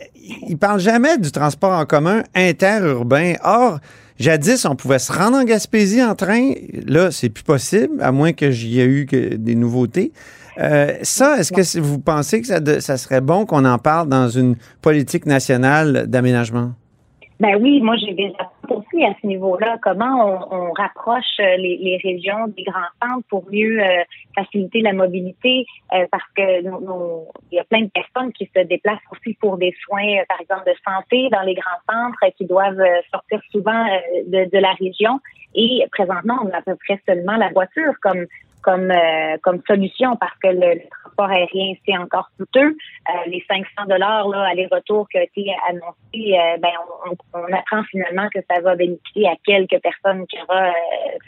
il 0.48 0.58
parle 0.58 0.80
jamais 0.80 1.16
du 1.18 1.30
transport 1.30 1.72
en 1.72 1.84
commun 1.86 2.22
interurbain. 2.34 3.34
Or, 3.44 3.78
jadis, 4.18 4.64
on 4.66 4.74
pouvait 4.74 4.98
se 4.98 5.12
rendre 5.12 5.36
en 5.38 5.44
Gaspésie 5.44 6.02
en 6.02 6.14
train. 6.16 6.52
Là, 6.86 7.10
c'est 7.12 7.30
plus 7.30 7.44
possible, 7.44 8.02
à 8.02 8.10
moins 8.10 8.32
que 8.32 8.50
j'y 8.50 8.80
ait 8.80 8.84
eu 8.86 9.06
que 9.06 9.34
des 9.34 9.54
nouveautés. 9.54 10.12
Euh, 10.58 10.98
ça, 11.02 11.38
est-ce 11.38 11.52
que 11.52 11.80
vous 11.80 12.00
pensez 12.00 12.40
que 12.40 12.46
ça, 12.80 12.96
serait 12.96 13.20
bon 13.20 13.46
qu'on 13.46 13.64
en 13.64 13.78
parle 13.78 14.08
dans 14.08 14.28
une 14.28 14.56
politique 14.82 15.26
nationale 15.26 16.06
d'aménagement? 16.06 16.72
Ben 17.38 17.56
oui, 17.58 17.80
moi 17.80 17.96
j'ai 17.96 18.12
des 18.12 18.32
aussi 18.68 19.02
à 19.02 19.14
ce 19.20 19.26
niveau-là. 19.26 19.78
Comment 19.82 20.46
on, 20.52 20.72
rapproche 20.72 21.24
euh, 21.40 21.56
les, 21.56 21.98
régions 22.04 22.48
des 22.48 22.64
grands 22.64 22.92
centres 23.02 23.26
pour 23.30 23.50
mieux 23.50 23.82
euh, 23.82 24.02
faciliter 24.36 24.82
la 24.82 24.92
mobilité, 24.92 25.64
parce 26.12 26.22
que 26.36 26.60
il 26.60 27.56
y 27.56 27.58
a 27.58 27.64
plein 27.64 27.82
de 27.82 27.90
personnes 27.90 28.30
qui 28.34 28.48
se 28.54 28.62
déplacent 28.62 28.98
aussi 29.10 29.34
pour 29.40 29.56
des 29.56 29.74
soins, 29.84 30.22
par 30.28 30.40
exemple 30.40 30.64
de 30.66 30.74
santé 30.86 31.30
dans 31.30 31.40
les 31.40 31.54
grands 31.54 31.80
centres, 31.90 32.36
qui 32.36 32.44
doivent 32.44 32.82
sortir 33.10 33.40
souvent 33.50 33.86
de, 34.26 34.50
de 34.50 34.58
la 34.58 34.72
région. 34.74 35.18
Et 35.54 35.84
présentement, 35.90 36.38
on 36.44 36.50
a 36.50 36.58
à 36.58 36.62
peu 36.62 36.76
près 36.76 37.00
seulement 37.06 37.36
la 37.36 37.48
voiture 37.48 37.94
comme 38.02 38.26
comme 38.62 38.90
euh, 38.90 39.36
comme 39.42 39.60
solution 39.66 40.16
parce 40.16 40.36
que 40.42 40.48
le, 40.48 40.74
le 40.74 40.88
transport 41.02 41.30
aérien, 41.30 41.74
c'est 41.86 41.96
encore 41.96 42.30
coûteux. 42.38 42.76
les 43.26 43.44
500 43.48 43.88
dollars 43.88 44.30
aller-retour 44.32 45.08
qui 45.08 45.18
a 45.18 45.22
été 45.22 45.52
annoncé, 45.68 46.36
ben 46.60 46.72
on, 47.06 47.16
on, 47.34 47.52
apprend 47.52 47.82
finalement 47.84 48.28
que 48.32 48.40
ça 48.50 48.60
va 48.60 48.76
bénéficier 48.76 49.28
à 49.28 49.34
quelques 49.44 49.80
personnes 49.82 50.26
qui 50.26 50.38
aura 50.42 50.72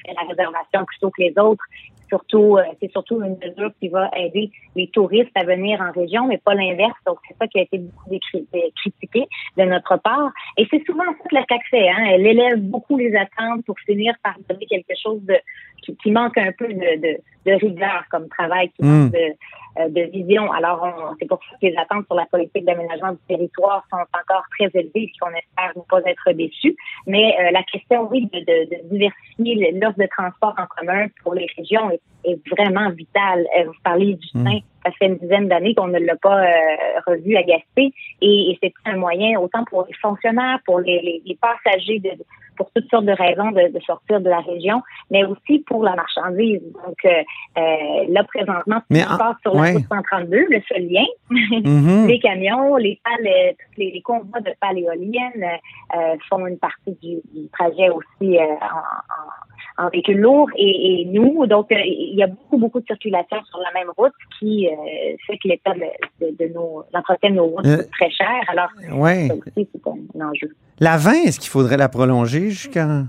fait 0.05 0.15
la 0.15 0.29
réservation 0.29 0.85
plutôt 0.85 1.11
que 1.11 1.23
les 1.23 1.35
autres 1.39 1.65
surtout, 2.13 2.59
euh, 2.59 2.63
c'est 2.79 2.93
surtout 2.93 3.23
une 3.23 3.39
mesure 3.39 3.71
qui 3.81 3.89
va 3.89 4.11
aider 4.15 4.51
les 4.77 4.89
touristes 4.89 5.31
à 5.35 5.45
venir 5.45 5.81
en 5.81 5.93
région, 5.93 6.27
mais 6.27 6.37
pas 6.37 6.55
l'inverse. 6.55 6.99
Donc, 7.07 7.17
c'est 7.27 7.37
ça 7.39 7.47
qui 7.47 7.59
a 7.59 7.63
été 7.63 7.79
beaucoup 7.79 8.11
critiqué 8.77 9.27
de 9.57 9.65
notre 9.65 9.97
part. 9.97 10.31
Et 10.59 10.67
c'est 10.71 10.85
souvent 10.85 11.05
ça 11.05 11.29
que 11.29 11.35
la 11.35 11.45
CAC 11.45 11.63
hein. 11.73 12.05
Elle 12.11 12.27
élève 12.27 12.61
beaucoup 12.61 12.99
les 12.99 13.15
attentes 13.17 13.65
pour 13.65 13.79
finir 13.81 14.15
par 14.23 14.35
donner 14.49 14.67
quelque 14.67 14.95
chose 15.03 15.23
de 15.23 15.37
qui, 16.03 16.11
manque 16.11 16.39
un 16.39 16.53
peu 16.53 16.69
de, 16.69 17.01
de, 17.01 17.19
rigueur 17.47 18.05
comme 18.11 18.29
travail, 18.29 18.71
qui 18.71 18.85
manque 18.85 19.09
hmm. 19.09 19.11
de, 19.11 19.81
euh, 19.81 19.89
de 19.89 20.11
vision. 20.11 20.51
Alors, 20.53 21.15
c'est 21.19 21.27
pour 21.27 21.39
ça 21.39 21.57
que 21.61 21.67
les 21.67 21.77
attentes 21.77 22.07
sur 22.07 22.15
la 22.15 22.27
politique 22.27 22.65
d'aménagement 22.65 23.13
du 23.13 23.19
territoire 23.29 23.85
sont 23.91 23.97
encore 23.99 24.45
très 24.59 24.71
élevées 24.75 25.05
et 25.05 25.13
qu'on 25.21 25.31
espère 25.31 25.73
ne 25.77 25.83
pas 25.83 26.09
être 26.09 26.33
déçus. 26.33 26.77
Mais 27.07 27.35
euh, 27.41 27.51
la 27.51 27.63
question, 27.65 28.09
oui, 28.11 28.29
de, 28.33 28.41
de, 28.41 28.89
diversifier 28.91 29.73
l'offre 29.73 29.99
de 29.99 30.09
transport 30.17 30.55
en 30.59 30.67
commun 30.77 31.07
pour 31.23 31.35
les 31.35 31.47
régions 31.57 31.91
est, 31.91 32.01
vraiment 32.51 32.91
vitale. 32.91 33.47
Euh, 33.59 33.65
vous 33.67 33.73
parlez 33.83 34.15
du 34.15 34.29
hmm. 34.35 34.45
train 34.45 34.59
ça 34.85 34.91
fait 34.93 35.07
une 35.07 35.17
dizaine 35.17 35.49
d'années 35.49 35.75
qu'on 35.75 35.89
ne 35.89 35.99
l'a 35.99 36.17
pas 36.17 36.45
revu 37.07 37.37
à 37.37 37.43
Gaspé 37.43 37.93
et, 38.21 38.51
et 38.51 38.59
c'est 38.63 38.73
un 38.85 38.97
moyen 38.97 39.39
autant 39.39 39.65
pour 39.65 39.87
les 39.87 39.95
fonctionnaires, 39.95 40.59
pour 40.65 40.81
les, 40.81 41.23
les 41.25 41.39
passagers 41.41 42.01
de, 42.01 42.11
pour 42.57 42.71
toutes 42.75 42.89
sortes 42.91 43.07
de 43.07 43.13
raisons 43.13 43.51
de, 43.51 43.81
sortir 43.85 44.21
de 44.21 44.29
la 44.29 44.41
région, 44.41 44.83
mais 45.11 45.25
aussi 45.25 45.61
pour 45.61 45.83
la 45.85 45.95
marchandise. 45.95 46.61
Donc 46.87 46.97
euh, 47.05 47.11
euh 47.59 48.05
là, 48.09 48.25
présentement, 48.25 48.81
mais 48.91 49.03
on 49.05 49.17
passe 49.19 49.37
sur 49.43 49.55
la 49.55 49.73
route 49.73 49.85
132, 49.89 50.47
le 50.49 50.63
seul 50.69 50.89
lien. 50.89 51.07
Mm-hmm. 51.63 52.07
les 52.07 52.19
camions, 52.19 52.77
les 52.77 53.01
pales, 53.05 53.27
euh, 53.27 53.53
les, 53.77 53.91
les 53.93 54.03
convois 54.03 54.41
de 54.41 54.51
pales 54.61 54.79
éoliennes 54.79 55.45
euh, 55.95 56.17
font 56.29 56.47
une 56.47 56.59
partie 56.59 56.93
du, 57.03 57.17
du 57.33 57.49
trajet 57.53 57.89
aussi 57.89 58.39
en, 58.39 58.55
en, 58.55 59.42
en, 59.79 59.89
véhicule 59.89 60.19
lourd. 60.19 60.49
Et, 60.57 61.03
et 61.03 61.05
nous, 61.07 61.47
donc, 61.47 61.67
il 61.71 62.15
y 62.17 62.23
a 62.23 62.27
beaucoup, 62.27 62.59
beaucoup 62.59 62.81
de 62.81 62.87
circulation 62.87 63.39
sur 63.51 63.59
la 63.59 63.81
même 63.81 63.91
route 63.97 64.13
qui 64.39 64.69
fait 65.27 65.39
que 65.39 65.49
l'état 65.49 65.73
de, 65.75 66.27
de, 66.27 66.37
de, 66.37 66.53
nos, 66.53 66.85
l'entretien 66.93 67.31
de 67.31 67.37
nos 67.37 67.47
routes 67.47 67.65
coûte 67.65 67.91
très 67.99 68.11
cher. 68.11 68.41
Alors, 68.49 68.69
ouais. 68.95 69.29
ça 69.29 69.35
aussi, 69.35 69.69
c'est 69.73 69.87
un 69.87 70.27
enjeu. 70.27 70.55
La 70.81 70.97
20, 70.97 71.13
est-ce 71.25 71.41
qu'il 71.41 71.51
faudrait 71.51 71.77
la 71.77 71.89
prolonger 71.89 72.51
jusqu'à 72.51 73.05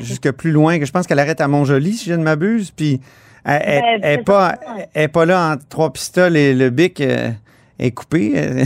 jusqu'à 0.00 0.32
plus 0.32 0.52
loin? 0.52 0.78
Que 0.78 0.86
je 0.86 0.92
pense 0.92 1.06
qu'elle 1.06 1.18
arrête 1.18 1.40
à 1.40 1.48
Montjoli, 1.48 1.92
si 1.92 2.10
je 2.10 2.14
ne 2.14 2.22
m'abuse. 2.22 2.70
Puis 2.70 3.00
elle 3.46 4.00
n'est 4.00 4.16
ben, 4.16 4.24
pas, 4.24 4.54
pas 5.12 5.24
là 5.24 5.52
entre 5.52 5.68
trois 5.68 5.92
pistoles 5.92 6.36
et 6.36 6.54
le 6.54 6.70
bic 6.70 7.00
euh, 7.00 7.30
est 7.78 7.92
coupé. 7.92 8.34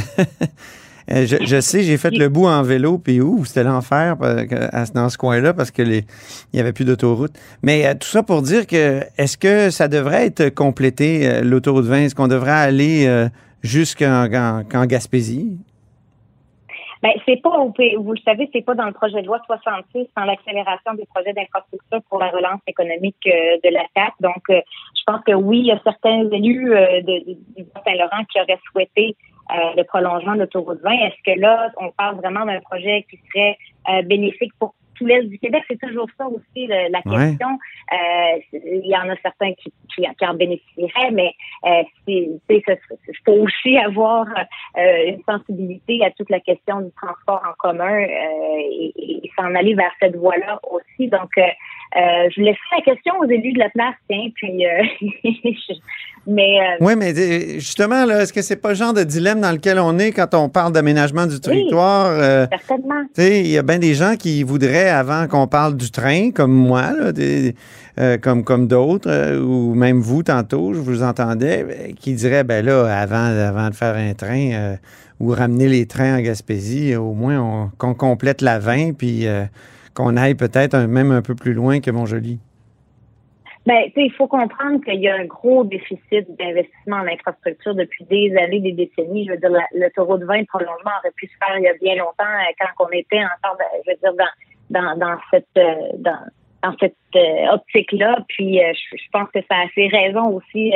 je, 1.11 1.61
sais, 1.61 1.83
j'ai 1.83 1.97
fait 1.97 2.11
le 2.11 2.29
bout 2.29 2.47
en 2.47 2.63
vélo, 2.63 2.99
puis 2.99 3.21
où 3.21 3.45
c'était 3.45 3.65
l'enfer 3.65 4.17
dans 4.17 5.09
ce 5.09 5.19
coin-là 5.19 5.53
parce 5.53 5.71
qu'il 5.71 6.05
n'y 6.55 6.61
avait 6.61 6.73
plus 6.73 6.85
d'autoroute. 6.85 7.33
Mais 7.63 7.87
euh, 7.87 7.95
tout 7.95 8.09
ça 8.09 8.23
pour 8.23 8.43
dire 8.43 8.67
que 8.67 9.01
est-ce 9.19 9.37
que 9.37 9.71
ça 9.71 9.89
devrait 9.89 10.27
être 10.27 10.51
complété, 10.51 11.29
euh, 11.29 11.43
l'autoroute 11.43 11.87
20? 11.87 11.97
Est-ce 11.99 12.15
qu'on 12.15 12.29
devrait 12.29 12.51
aller 12.51 13.29
jusqu'en 13.63 14.27
Gaspésie? 14.87 15.59
Ben, 17.03 17.13
c'est 17.25 17.41
pas, 17.41 17.51
vous 17.57 18.13
le 18.13 18.21
savez, 18.23 18.51
c'est 18.53 18.61
pas 18.61 18.75
dans 18.75 18.85
le 18.85 18.93
projet 18.93 19.23
de 19.23 19.27
loi 19.27 19.41
66, 19.47 20.09
dans 20.15 20.25
l'accélération 20.25 20.93
des 20.95 21.07
projets 21.07 21.33
d'infrastructure 21.33 22.01
pour 22.11 22.19
la 22.19 22.29
relance 22.29 22.61
économique 22.67 23.17
euh, 23.27 23.57
de 23.65 23.71
la 23.71 23.85
CAC. 23.95 24.13
Donc, 24.21 24.43
euh, 24.51 24.61
je 24.95 25.03
pense 25.07 25.23
que 25.25 25.33
oui, 25.33 25.61
il 25.61 25.67
y 25.67 25.73
a 25.73 25.81
certains 25.83 26.29
élus 26.31 26.75
euh, 26.75 27.01
de, 27.01 27.37
du 27.57 27.67
Saint-Laurent 27.87 28.25
qui 28.31 28.39
auraient 28.39 28.61
souhaité 28.71 29.17
le 29.77 29.83
prolongement 29.85 30.35
de 30.35 30.41
l'autoroute 30.41 30.81
20. 30.83 30.91
Est-ce 30.91 31.33
que 31.33 31.41
là, 31.41 31.71
on 31.77 31.91
parle 31.91 32.17
vraiment 32.17 32.47
d'un 32.47 32.61
projet 32.61 33.07
qui 33.11 33.19
serait 33.33 33.57
bénéfique 34.05 34.53
pour 34.59 34.75
tout 35.01 35.07
l'Est 35.07 35.25
du 35.25 35.39
Québec? 35.39 35.65
C'est 35.69 35.81
toujours 35.81 36.07
ça 36.19 36.27
aussi 36.27 36.67
la 36.67 37.03
question. 37.03 37.59
Euh, 37.93 38.39
il 38.53 38.87
y 38.87 38.97
en 38.97 39.09
a 39.09 39.17
certains 39.23 39.53
qui, 39.55 39.73
qui, 39.95 40.07
en 40.27 40.35
bénéficieraient, 40.35 41.11
mais 41.11 41.33
euh, 41.65 41.83
il 42.07 42.39
faut 43.25 43.33
aussi 43.33 43.79
avoir 43.79 44.27
euh, 44.79 45.07
une 45.07 45.23
sensibilité 45.29 46.05
à 46.05 46.11
toute 46.11 46.31
la 46.31 46.41
question 46.41 46.81
du 46.83 46.91
transport 46.93 47.43
en 47.49 47.55
commun 47.59 47.99
et, 47.99 48.93
et 48.97 49.31
s'en 49.37 49.55
aller 49.55 49.75
vers 49.75 49.93
cette 50.01 50.17
voie-là 50.17 50.61
aussi. 50.71 51.09
Donc, 51.09 51.31
je 51.37 52.41
laisserai 52.41 52.77
la 52.77 52.83
question 52.83 53.19
aux 53.19 53.25
élus 53.25 53.55
de 53.55 53.59
la 53.59 53.71
place, 53.71 53.97
tiens, 54.09 54.29
puis 54.35 54.65
Mais, 56.27 56.61
euh, 56.61 56.77
oui, 56.81 56.95
mais 56.97 57.15
euh, 57.17 57.55
justement, 57.55 58.05
là, 58.05 58.23
est-ce 58.23 58.33
que 58.33 58.43
c'est 58.43 58.57
pas 58.57 58.71
le 58.71 58.75
genre 58.75 58.93
de 58.93 59.03
dilemme 59.03 59.41
dans 59.41 59.53
lequel 59.53 59.79
on 59.79 59.99
est 59.99 60.13
quand 60.13 60.35
on 60.35 60.49
parle 60.49 60.73
d'aménagement 60.73 61.27
du 61.27 61.41
territoire? 61.41 62.09
Euh, 62.11 62.47
certainement. 62.51 63.03
Il 63.17 63.47
y 63.49 63.57
a 63.57 63.63
bien 63.63 63.79
des 63.79 63.95
gens 63.95 64.17
qui 64.17 64.43
voudraient, 64.43 64.91
avant 64.91 65.27
qu'on 65.29 65.47
parle 65.47 65.77
du 65.77 65.91
train, 65.91 66.31
comme 66.31 66.53
moi, 66.53 66.93
là, 66.93 68.19
comme, 68.19 68.45
comme 68.45 68.69
d'autres, 68.69 69.39
ou 69.39 69.75
même 69.75 70.01
vous 70.01 70.23
tantôt, 70.23 70.75
je 70.75 70.81
vous 70.81 71.03
entendais, 71.03 71.95
qui 71.99 72.15
diraient, 72.15 72.45
ben 72.45 72.65
là, 72.65 72.85
avant, 72.87 73.25
avant 73.25 73.71
de 73.71 73.75
faire 73.75 73.97
un 73.97 74.13
train 74.15 74.77
ou 75.21 75.31
ramener 75.31 75.69
les 75.69 75.87
trains 75.87 76.19
en 76.19 76.21
Gaspésie, 76.21 76.97
au 76.97 77.13
moins 77.13 77.71
qu'on 77.79 77.95
complète 77.95 78.43
la 78.43 78.59
20, 78.59 78.93
puis 78.93 79.27
qu'on 79.95 80.17
aille 80.17 80.35
peut-être 80.35 80.77
même 80.79 81.13
un 81.13 81.23
peu 81.23 81.35
plus 81.35 81.55
loin 81.55 81.81
que 81.81 81.91
Montjoli. 81.91 82.39
Ben, 83.67 83.91
il 83.95 84.13
faut 84.13 84.27
comprendre 84.27 84.83
qu'il 84.83 85.01
y 85.01 85.09
a 85.09 85.17
un 85.17 85.27
gros 85.27 85.65
déficit 85.65 86.25
d'investissement 86.39 86.97
en 86.97 87.07
infrastructure 87.07 87.75
depuis 87.75 88.05
des 88.05 88.35
années, 88.37 88.61
des 88.61 88.73
décennies. 88.73 89.27
Je 89.27 89.33
veux 89.33 89.37
dire, 89.37 89.51
l'autoroute 89.75 90.23
20 90.23 90.45
prolongement 90.47 90.93
aurait 91.01 91.13
pu 91.15 91.27
se 91.27 91.33
faire 91.45 91.59
il 91.59 91.65
y 91.65 91.69
a 91.69 91.75
bien 91.75 91.97
longtemps 91.97 92.25
euh, 92.25 92.53
quand 92.59 92.87
on 92.87 92.91
était 92.91 93.21
encore, 93.23 93.59
je 93.85 93.91
veux 93.91 93.99
dire, 93.99 94.15
dans, 94.15 94.81
dans, 94.81 94.99
dans 94.99 95.17
cette 95.31 95.47
euh, 95.59 95.75
dans, 95.99 96.19
dans 96.63 96.75
cette 96.81 96.97
euh, 97.17 97.53
optique-là. 97.53 98.25
Puis 98.29 98.59
je, 98.59 99.11
pense 99.13 99.29
que 99.31 99.41
ça 99.43 99.59
a 99.59 99.69
fait 99.69 99.89
raison 99.89 100.29
aussi 100.29 100.73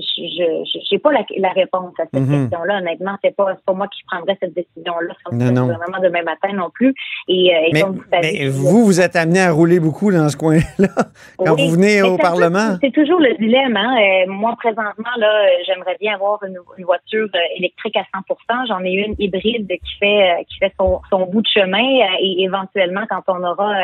je 0.00 0.94
n'ai 0.94 0.98
pas 0.98 1.10
la, 1.12 1.52
réponse 1.52 1.92
à 1.98 2.04
cette 2.12 2.20
mhm. 2.20 2.48
question-là. 2.48 2.78
Honnêtement, 2.78 3.16
c'est 3.22 3.34
pas, 3.34 3.56
pas 3.64 3.72
moi 3.72 3.88
qui 3.88 4.02
prendrais 4.04 4.36
cette 4.40 4.54
décision-là. 4.54 5.14
Non, 5.32 5.52
non. 5.52 5.66
vraiment 5.66 6.02
demain 6.02 6.22
matin 6.22 6.48
non 6.54 6.70
plus. 6.70 6.94
Et, 7.28 7.54
euh, 7.54 7.58
mais, 7.72 7.82
vous, 7.82 8.02
mais 8.10 8.48
vous, 8.48 8.84
vous 8.84 9.00
êtes 9.00 9.16
amené 9.16 9.40
à 9.40 9.52
rouler 9.52 9.80
beaucoup 9.80 10.12
dans 10.12 10.28
ce 10.28 10.36
coin-là 10.36 10.88
quand 11.38 11.56
vous 11.56 11.70
venez 11.70 12.02
au 12.02 12.16
Parlement. 12.16 12.76
C'est 12.80 12.92
toujours 12.92 13.20
le 13.20 13.34
dilemme. 13.38 13.76
Hein? 13.76 13.96
Euh, 13.96 14.30
moi, 14.30 14.54
présentement, 14.58 15.10
là, 15.18 15.46
j'aimerais 15.66 15.96
bien 16.00 16.14
avoir 16.14 16.42
une, 16.44 16.58
voiture 16.84 17.28
euh, 17.34 17.38
électrique 17.56 17.96
à 17.96 18.02
100% 18.02 18.68
J'en 18.68 18.80
ai 18.84 18.92
une 18.92 19.14
hybride 19.18 19.68
qui 19.68 19.98
fait 19.98 20.44
qui 20.48 20.58
fait 20.58 20.72
son, 20.78 21.00
son 21.10 21.26
bout 21.26 21.42
de 21.42 21.48
chemin 21.52 22.06
et 22.20 22.42
éventuellement, 22.42 23.02
quand 23.08 23.22
on 23.28 23.42
aura 23.42 23.74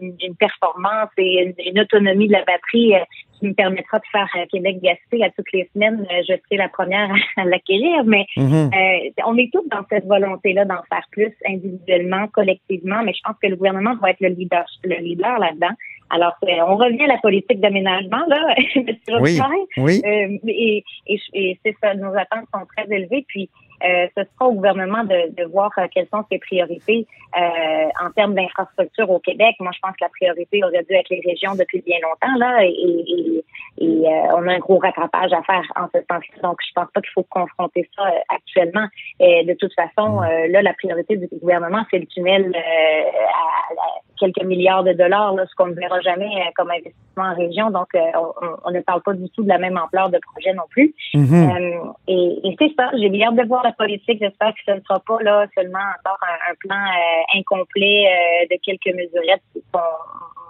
une, 0.00 0.34
performance 0.36 1.10
et 1.18 1.54
une, 1.64 1.80
autonomie 1.80 2.26
de 2.26 2.32
la 2.32 2.44
batterie 2.44 2.94
qui 3.38 3.46
me 3.48 3.54
permettra 3.54 3.98
de 3.98 4.04
faire 4.10 4.28
Québec-Gaspé 4.50 5.22
à 5.22 5.30
toutes 5.30 5.50
les 5.52 5.68
semaines, 5.72 6.06
euh, 6.10 6.22
je 6.28 6.34
serai 6.34 6.56
la 6.56 6.68
première 6.68 7.10
à 7.36 7.44
l'acquérir. 7.44 8.04
Mais 8.04 8.26
mhm. 8.36 8.70
euh, 8.72 9.22
on 9.26 9.36
est 9.36 9.50
tous 9.52 9.66
dans 9.70 9.84
cette 9.90 10.06
volonté-là 10.06 10.64
d'en 10.64 10.82
faire 10.88 11.06
plus 11.10 11.32
individuellement, 11.48 12.28
collectivement. 12.28 13.02
Mais 13.04 13.12
je 13.12 13.20
pense 13.24 13.36
que 13.42 13.48
le 13.48 13.56
gouvernement 13.56 13.96
va 14.00 14.10
être 14.10 14.20
le 14.20 14.28
leader, 14.28 14.64
le 14.84 14.96
leader 14.96 15.38
là-dedans. 15.38 15.74
Alors, 16.10 16.34
euh, 16.44 16.52
on 16.68 16.76
revient 16.76 17.02
à 17.02 17.08
la 17.08 17.18
politique 17.18 17.60
d'aménagement, 17.60 18.24
là, 18.28 18.54
oui, 19.20 19.40
oui. 19.76 20.02
et, 20.46 20.84
et 21.08 21.58
c'est 21.64 21.76
ça, 21.82 21.94
nos 21.94 22.14
attentes 22.16 22.46
sont 22.54 22.64
très 22.76 22.86
élevées. 22.94 23.24
Puis, 23.26 23.50
euh, 23.84 24.06
ce 24.16 24.24
sera 24.24 24.48
au 24.48 24.52
gouvernement 24.52 25.04
de, 25.04 25.34
de 25.34 25.44
voir 25.44 25.70
euh, 25.78 25.86
quelles 25.92 26.08
sont 26.08 26.24
ses 26.30 26.38
priorités 26.38 27.06
euh, 27.36 27.88
en 28.04 28.10
termes 28.10 28.34
d'infrastructure 28.34 29.10
au 29.10 29.18
Québec. 29.18 29.56
Moi, 29.60 29.72
je 29.74 29.80
pense 29.80 29.92
que 29.92 30.04
la 30.04 30.08
priorité 30.08 30.64
aurait 30.64 30.84
dû 30.84 30.94
être 30.94 31.10
les 31.10 31.22
régions 31.26 31.54
depuis 31.54 31.82
bien 31.82 31.98
longtemps 32.02 32.38
là, 32.38 32.64
et, 32.64 32.68
et, 32.68 33.44
et 33.78 34.02
on 34.32 34.46
a 34.46 34.54
un 34.54 34.58
gros 34.58 34.78
rattrapage 34.78 35.32
à 35.32 35.42
faire 35.42 35.64
en 35.76 35.86
ce 35.94 36.00
sens-là. 36.10 36.42
Donc, 36.42 36.58
je 36.66 36.72
pense 36.74 36.90
pas 36.92 37.00
qu'il 37.00 37.10
faut 37.14 37.26
confronter 37.28 37.88
ça 37.96 38.04
actuellement. 38.28 38.86
Et 39.20 39.44
de 39.44 39.54
toute 39.54 39.74
façon, 39.74 40.20
là, 40.20 40.62
la 40.62 40.72
priorité 40.74 41.16
du 41.16 41.28
gouvernement, 41.40 41.84
c'est 41.90 41.98
le 41.98 42.06
tunnel 42.06 42.54
à, 42.54 43.76
quelques 44.18 44.42
milliards 44.42 44.84
de 44.84 44.92
dollars, 44.92 45.34
là, 45.34 45.44
ce 45.46 45.54
qu'on 45.54 45.66
ne 45.66 45.74
verra 45.74 46.00
jamais 46.00 46.30
comme 46.54 46.70
investissement 46.70 47.24
en 47.24 47.34
région. 47.34 47.70
Donc, 47.70 47.88
on, 47.94 48.32
on, 48.64 48.70
ne 48.70 48.80
parle 48.80 49.02
pas 49.02 49.14
du 49.14 49.28
tout 49.30 49.42
de 49.42 49.48
la 49.48 49.58
même 49.58 49.78
ampleur 49.78 50.10
de 50.10 50.18
projet 50.18 50.52
non 50.52 50.64
plus. 50.70 50.94
Mm-hmm. 51.14 51.92
et, 52.08 52.48
et 52.48 52.56
c'est 52.58 52.72
ça. 52.76 52.90
J'ai 52.98 53.08
bien 53.08 53.28
hâte 53.28 53.36
de 53.36 53.46
voir 53.46 53.62
la 53.64 53.72
politique. 53.72 54.18
J'espère 54.20 54.52
que 54.54 54.60
ce 54.66 54.72
ne 54.72 54.80
sera 54.80 55.00
pas 55.00 55.22
là 55.22 55.46
seulement 55.54 55.78
encore 55.78 56.18
un, 56.22 56.54
plan 56.58 56.76
euh, 56.76 57.38
incomplet 57.38 58.06
euh, 58.06 58.46
de 58.50 58.58
quelques 58.62 58.94
mesurettes. 58.94 59.42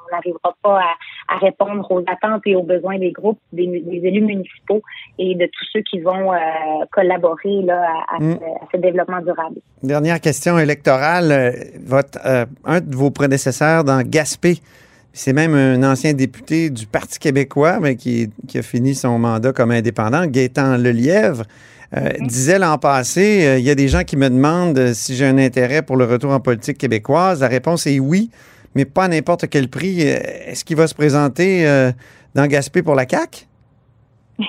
On 0.07 0.15
n'arrivera 0.15 0.55
pas 0.63 0.81
à, 1.29 1.39
répondre 1.39 1.91
aux 1.91 2.05
attentes 2.07 2.43
et 2.47 2.55
aux 2.55 2.63
besoins 2.63 2.99
des 2.99 3.13
groupes, 3.13 3.39
des, 3.53 3.65
élus 3.65 4.23
municipaux 4.23 4.83
et 5.19 5.35
de 5.35 5.47
tous 5.47 5.67
ceux 5.73 5.81
qui 5.81 6.01
vont 6.01 6.33
euh, 6.33 6.39
collaborer 6.93 7.63
là, 7.63 8.05
mm. 8.19 8.33
à, 8.33 8.67
ce 8.73 8.77
développement 8.79 9.21
durable. 9.21 9.57
Dernière 9.83 10.21
question 10.21 10.59
électorale. 10.59 11.55
Votre, 11.85 12.19
un 12.65 12.81
de 12.81 12.95
vos 12.95 13.11
prédécesseurs 13.11 13.85
dans 13.85 14.03
Gaspé, 14.03 14.59
C'est 15.13 15.33
même 15.33 15.55
un 15.55 15.83
ancien 15.83 16.13
député 16.13 16.71
du 16.71 16.87
Parti 16.87 17.19
québécois, 17.19 17.79
mais 17.81 17.97
qui, 17.97 18.31
qui 18.47 18.59
a 18.59 18.63
fini 18.63 18.95
son 18.95 19.19
mandat 19.19 19.53
comme 19.53 19.71
indépendant, 19.71 20.27
Gaétan 20.27 20.77
Lelièvre. 20.77 21.45
Euh, 21.97 22.11
disait 22.21 22.59
l'an 22.59 22.79
passé, 22.79 23.47
euh, 23.47 23.59
il 23.59 23.65
y 23.65 23.71
a 23.71 23.77
des 23.77 23.87
gens 23.87 24.03
qui 24.03 24.17
me 24.17 24.29
demandent 24.29 24.77
euh, 24.77 24.93
si 24.93 25.15
j'ai 25.15 25.25
un 25.25 25.39
intérêt 25.39 25.83
pour 25.83 25.97
le 25.97 26.05
retour 26.05 26.33
en 26.33 26.41
politique 26.41 26.79
québécoise. 26.79 27.41
La 27.41 27.49
réponse 27.49 27.87
est 27.87 28.01
oui, 28.01 28.31
mais 28.77 28.85
pas 28.85 29.05
à 29.05 29.09
n'importe 29.09 29.49
quel 29.49 29.69
prix. 29.69 30.03
Euh, 30.03 30.19
Est-ce 30.49 30.65
qu'il 30.65 30.77
va 30.77 30.87
se 30.87 30.95
présenter 30.95 31.67
euh, 31.67 31.91
dans 32.35 32.47
Gaspé 32.47 32.83
pour 32.83 32.95
la 32.95 33.09
CAQ? 33.09 33.47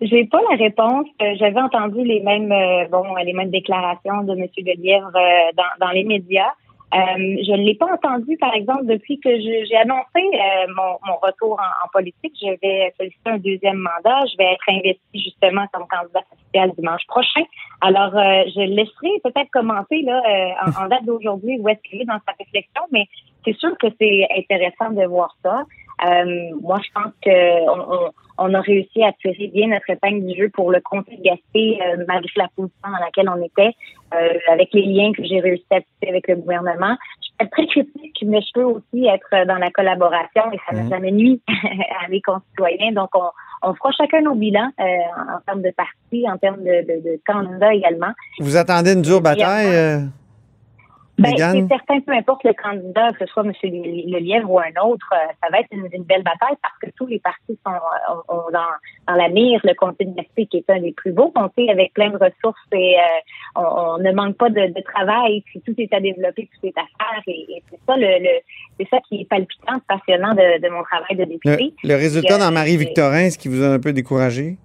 J'ai 0.00 0.24
pas 0.24 0.40
la 0.50 0.56
réponse. 0.56 1.06
Euh, 1.20 1.34
J'avais 1.38 1.60
entendu 1.60 2.02
les 2.02 2.20
mêmes 2.20 2.52
bon 2.90 3.04
les 3.22 3.34
mêmes 3.34 3.50
déclarations 3.50 4.22
de 4.22 4.32
M. 4.32 4.46
Delièvre 4.56 5.12
euh, 5.14 5.52
dans, 5.54 5.86
dans 5.86 5.92
les 5.92 6.04
médias. 6.04 6.52
Euh, 6.94 6.98
je 6.98 7.52
ne 7.52 7.64
l'ai 7.64 7.74
pas 7.74 7.92
entendu, 7.92 8.36
par 8.38 8.54
exemple, 8.54 8.86
depuis 8.86 9.20
que 9.20 9.28
j'ai 9.38 9.76
annoncé 9.76 10.16
euh, 10.16 10.72
mon, 10.74 11.16
retour 11.20 11.60
en, 11.60 11.88
politique. 11.92 12.32
Je 12.40 12.56
vais 12.62 12.94
solliciter 12.96 13.30
un 13.30 13.38
deuxième 13.38 13.76
mandat. 13.76 14.24
Je 14.32 14.36
vais 14.38 14.52
être 14.52 14.68
investie 14.68 15.20
justement 15.22 15.66
comme 15.72 15.86
candidat 15.86 16.20
officiel 16.32 16.72
dimanche 16.78 17.06
prochain. 17.06 17.42
Alors, 17.82 18.16
euh, 18.16 18.44
je 18.54 18.60
laisserai 18.60 19.20
peut-être 19.22 19.50
commenter 19.50 20.02
là 20.02 20.22
en, 20.64 20.84
en 20.84 20.88
date 20.88 21.04
d'aujourd'hui 21.04 21.58
où 21.60 21.68
est-ce 21.68 21.80
qu'il 21.82 22.00
est 22.00 22.06
dans 22.06 22.20
sa 22.26 22.32
réflexion, 22.38 22.82
mais 22.90 23.04
c'est 23.44 23.56
sûr 23.56 23.76
que 23.78 23.88
c'est 24.00 24.26
intéressant 24.36 24.90
de 24.90 25.04
voir 25.06 25.36
ça. 25.42 25.64
Euh, 26.06 26.50
moi, 26.62 26.78
je 26.84 26.90
pense 26.94 27.12
que 27.24 27.68
on, 27.70 28.10
on- 28.38 28.54
a 28.54 28.60
réussi 28.60 29.02
à 29.02 29.12
tirer 29.14 29.48
bien 29.48 29.68
notre 29.68 29.90
épingle 29.90 30.24
du 30.26 30.38
jeu 30.38 30.48
pour 30.50 30.70
le 30.70 30.80
comté 30.80 31.16
de 31.16 31.22
Gaspé, 31.22 31.78
euh, 31.82 32.04
malgré 32.06 32.30
la 32.36 32.48
position 32.54 32.78
dans 32.84 33.04
laquelle 33.04 33.28
on 33.28 33.42
était, 33.42 33.74
euh, 34.14 34.38
avec 34.52 34.68
les 34.72 34.82
liens 34.82 35.12
que 35.12 35.24
j'ai 35.24 35.40
réussi 35.40 35.66
à 35.72 35.80
tisser 35.80 36.08
avec 36.08 36.28
le 36.28 36.36
gouvernement. 36.36 36.96
Je 37.20 37.26
suis 37.44 37.50
très 37.50 37.66
critique, 37.66 38.24
mais 38.24 38.40
je 38.40 38.48
peux 38.54 38.62
aussi 38.62 39.06
être 39.06 39.46
dans 39.46 39.58
la 39.58 39.70
collaboration 39.70 40.42
et 40.52 40.58
ça 40.68 40.74
n'a 40.76 40.82
Mhm. 40.84 40.90
jamais 40.90 41.10
nuit 41.12 41.42
à 42.04 42.08
mes 42.08 42.20
concitoyens. 42.20 42.92
Donc, 42.92 43.10
on, 43.14 43.28
on 43.62 43.74
fera 43.74 43.90
chacun 43.92 44.20
nos 44.20 44.34
bilans 44.36 44.70
euh, 44.80 44.84
en, 44.84 45.40
termes 45.46 45.62
de 45.62 45.72
parti, 45.72 46.28
en 46.30 46.38
termes 46.38 46.62
de, 46.62 46.82
de, 46.86 47.02
de 47.02 47.20
candidats 47.26 47.74
également. 47.74 48.12
Vous 48.38 48.56
attendez 48.56 48.92
une 48.92 49.02
dure 49.02 49.20
bataille, 49.20 49.74
euh, 49.74 49.98
Ben, 51.18 51.30
c'est 51.36 51.66
certain, 51.68 52.00
peu 52.00 52.12
importe 52.12 52.44
le 52.44 52.52
candidat, 52.52 53.10
que 53.12 53.26
ce 53.26 53.32
soit 53.32 53.42
M. 53.44 53.52
Le 53.62 54.18
Lièvre 54.20 54.48
ou 54.50 54.60
un 54.60 54.70
autre, 54.84 55.06
euh, 55.12 55.26
ça 55.42 55.48
va 55.50 55.60
être 55.60 55.68
une, 55.72 55.88
une 55.92 56.04
belle 56.04 56.22
bataille 56.22 56.56
parce 56.62 56.78
que 56.80 56.90
tous 56.96 57.06
les 57.06 57.18
partis 57.18 57.58
sont 57.66 57.72
euh, 57.72 58.14
ont- 58.28 58.36
ont 58.36 58.50
dans, 58.52 58.72
dans 59.08 59.14
la 59.14 59.28
mire 59.28 59.60
le 59.64 59.74
comté 59.74 60.04
de 60.04 60.14
Gaspé, 60.14 60.46
qui 60.46 60.58
est 60.58 60.70
un 60.70 60.80
des 60.80 60.92
plus 60.92 61.10
beaux 61.12 61.30
comtés 61.32 61.70
avec 61.70 61.92
plein 61.94 62.10
de 62.10 62.16
ressources 62.16 62.60
et 62.72 62.96
euh, 62.98 63.02
on, 63.56 63.62
on 63.62 63.98
ne 63.98 64.12
manque 64.12 64.36
pas 64.36 64.48
de, 64.48 64.68
de 64.72 64.80
travail. 64.94 65.42
Puis 65.46 65.60
tout 65.66 65.74
est 65.78 65.92
à 65.92 65.98
développer, 66.00 66.48
tout 66.54 66.66
est 66.68 66.78
à 66.78 66.82
faire 66.82 67.22
et, 67.26 67.46
et 67.56 67.62
c'est 67.70 67.80
ça 67.86 67.96
le, 67.96 68.06
le 68.06 68.30
c'est 68.78 68.88
ça 68.88 68.98
qui 69.08 69.22
est 69.22 69.28
palpitant, 69.28 69.80
passionnant 69.88 70.34
de, 70.34 70.60
de 70.62 70.68
mon 70.68 70.84
travail 70.84 71.16
de 71.16 71.22
le, 71.22 71.26
député. 71.26 71.74
le 71.82 71.94
résultat 71.96 72.36
Euh, 72.36 72.38
dans 72.38 72.52
Marie-Victorin, 72.52 73.22
est-ce 73.26 73.38
qui 73.38 73.48
vous 73.48 73.62
a 73.64 73.68
un 73.70 73.80
peu 73.80 73.92
découragé? 73.92 74.56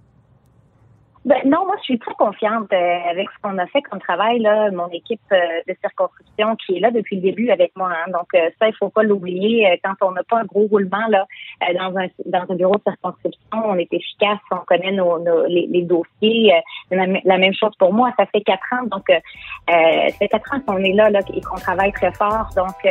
Ben, 1.24 1.38
non, 1.46 1.64
moi, 1.64 1.74
je 1.78 1.84
suis 1.84 1.98
très 1.98 2.12
confiante 2.14 2.70
euh, 2.72 2.98
avec 3.10 3.28
ce 3.30 3.40
qu'on 3.42 3.56
a 3.56 3.66
fait 3.68 3.80
comme 3.82 3.98
travail, 3.98 4.40
là, 4.40 4.70
mon 4.70 4.88
équipe 4.88 5.22
euh, 5.32 5.36
de 5.66 5.74
circonscription 5.80 6.54
qui 6.56 6.76
est 6.76 6.80
là 6.80 6.90
depuis 6.90 7.16
le 7.16 7.22
début 7.22 7.50
avec 7.50 7.72
moi. 7.76 7.90
hein. 7.90 8.10
Donc, 8.12 8.26
euh, 8.34 8.50
ça, 8.60 8.68
il 8.68 8.74
faut 8.74 8.90
pas 8.90 9.02
l'oublier. 9.02 9.66
Euh, 9.70 9.76
quand 9.82 9.94
on 10.06 10.10
n'a 10.12 10.22
pas 10.22 10.40
un 10.40 10.44
gros 10.44 10.66
roulement 10.70 11.06
là 11.08 11.24
euh, 11.62 11.72
dans 11.78 11.96
un 11.98 12.06
dans 12.26 12.44
un 12.52 12.54
bureau 12.56 12.74
de 12.76 12.82
circonscription, 12.86 13.40
on 13.64 13.76
est 13.78 13.90
efficace, 13.92 14.38
on 14.50 14.56
connaît 14.66 14.92
nos, 14.92 15.18
nos- 15.18 15.46
les, 15.46 15.66
les 15.70 15.82
dossiers. 15.82 16.52
Euh, 16.54 16.60
la, 16.96 17.06
la 17.24 17.38
même 17.38 17.54
chose 17.54 17.72
pour 17.78 17.94
moi. 17.94 18.12
Ça 18.18 18.26
fait 18.26 18.42
quatre 18.42 18.66
ans, 18.72 18.84
donc 18.90 19.04
ça 19.08 20.12
fait 20.18 20.28
quatre 20.28 20.52
ans 20.54 20.60
qu'on 20.66 20.78
est 20.78 20.92
là, 20.92 21.08
là 21.08 21.20
et 21.34 21.40
qu'on 21.40 21.56
travaille 21.56 21.92
très 21.92 22.12
fort. 22.12 22.48
Donc, 22.54 22.74
euh, 22.84 22.90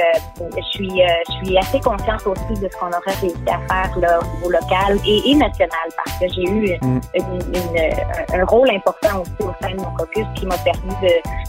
je 0.57 0.61
suis 0.71 1.01
euh, 1.03 1.07
je 1.41 1.45
suis 1.45 1.57
assez 1.57 1.79
confiante 1.79 2.25
aussi 2.25 2.59
de 2.61 2.67
ce 2.67 2.77
qu'on 2.79 2.87
aurait 2.87 3.13
réussi 3.21 3.43
à 3.47 3.59
faire 3.71 3.99
là 3.99 4.19
au 4.19 4.37
niveau 4.37 4.49
local 4.49 4.97
et, 5.07 5.31
et 5.31 5.35
national 5.35 5.87
parce 6.03 6.19
que 6.19 6.27
j'ai 6.33 6.43
eu 6.49 6.63
Mm. 6.81 6.99
une- 7.15 7.55
une- 7.55 7.77
un- 7.77 8.22
un 8.33 8.45
rôle 8.45 8.69
important 8.71 9.21
aussi 9.21 9.31
au 9.47 9.53
sein 9.61 9.71
de 9.71 9.77
mon 9.77 9.91
caucus 9.97 10.25
qui 10.35 10.45
m'a 10.45 10.57
permis 10.57 10.93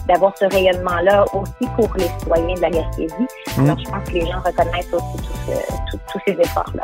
d'avoir 0.07 0.33
ce 0.37 0.45
rayonnement-là 0.45 1.25
aussi 1.33 1.69
pour 1.75 1.89
les 1.97 2.07
citoyens 2.19 2.55
de 2.55 2.61
la 2.61 2.69
Gaspésie. 2.69 3.13
Mm. 3.57 3.63
Alors, 3.65 3.79
je 3.79 3.89
pense 3.89 4.03
que 4.07 4.11
les 4.13 4.21
gens 4.25 4.39
reconnaissent 4.45 4.93
aussi 4.93 5.23
tous 6.11 6.19
ces 6.27 6.33
efforts-là. 6.33 6.83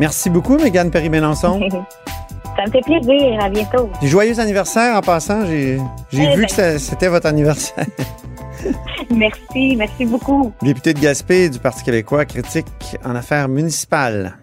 Merci 0.00 0.30
beaucoup, 0.30 0.56
Mégane 0.58 0.90
Perry-Mélençon. 0.90 1.60
Ça 2.56 2.64
me 2.66 2.70
fait 2.70 2.80
plaisir. 2.82 3.38
À 3.42 3.48
bientôt. 3.48 3.88
Joyeux 4.02 4.38
anniversaire 4.38 4.94
en 4.96 5.00
passant. 5.00 5.46
J'ai 5.46 5.78
Eh 6.12 6.34
vu 6.36 6.42
ben. 6.42 6.46
que 6.46 6.78
c'était 6.78 7.08
votre 7.08 7.26
anniversaire. 7.26 7.86
Merci. 9.10 9.74
Merci 9.76 10.04
beaucoup. 10.04 10.52
Député 10.62 10.92
de 10.94 11.00
Gaspé 11.00 11.48
du 11.48 11.58
Parti 11.58 11.82
québécois, 11.82 12.24
critique 12.26 12.66
en 13.04 13.14
affaires 13.16 13.48
municipales. 13.48 14.36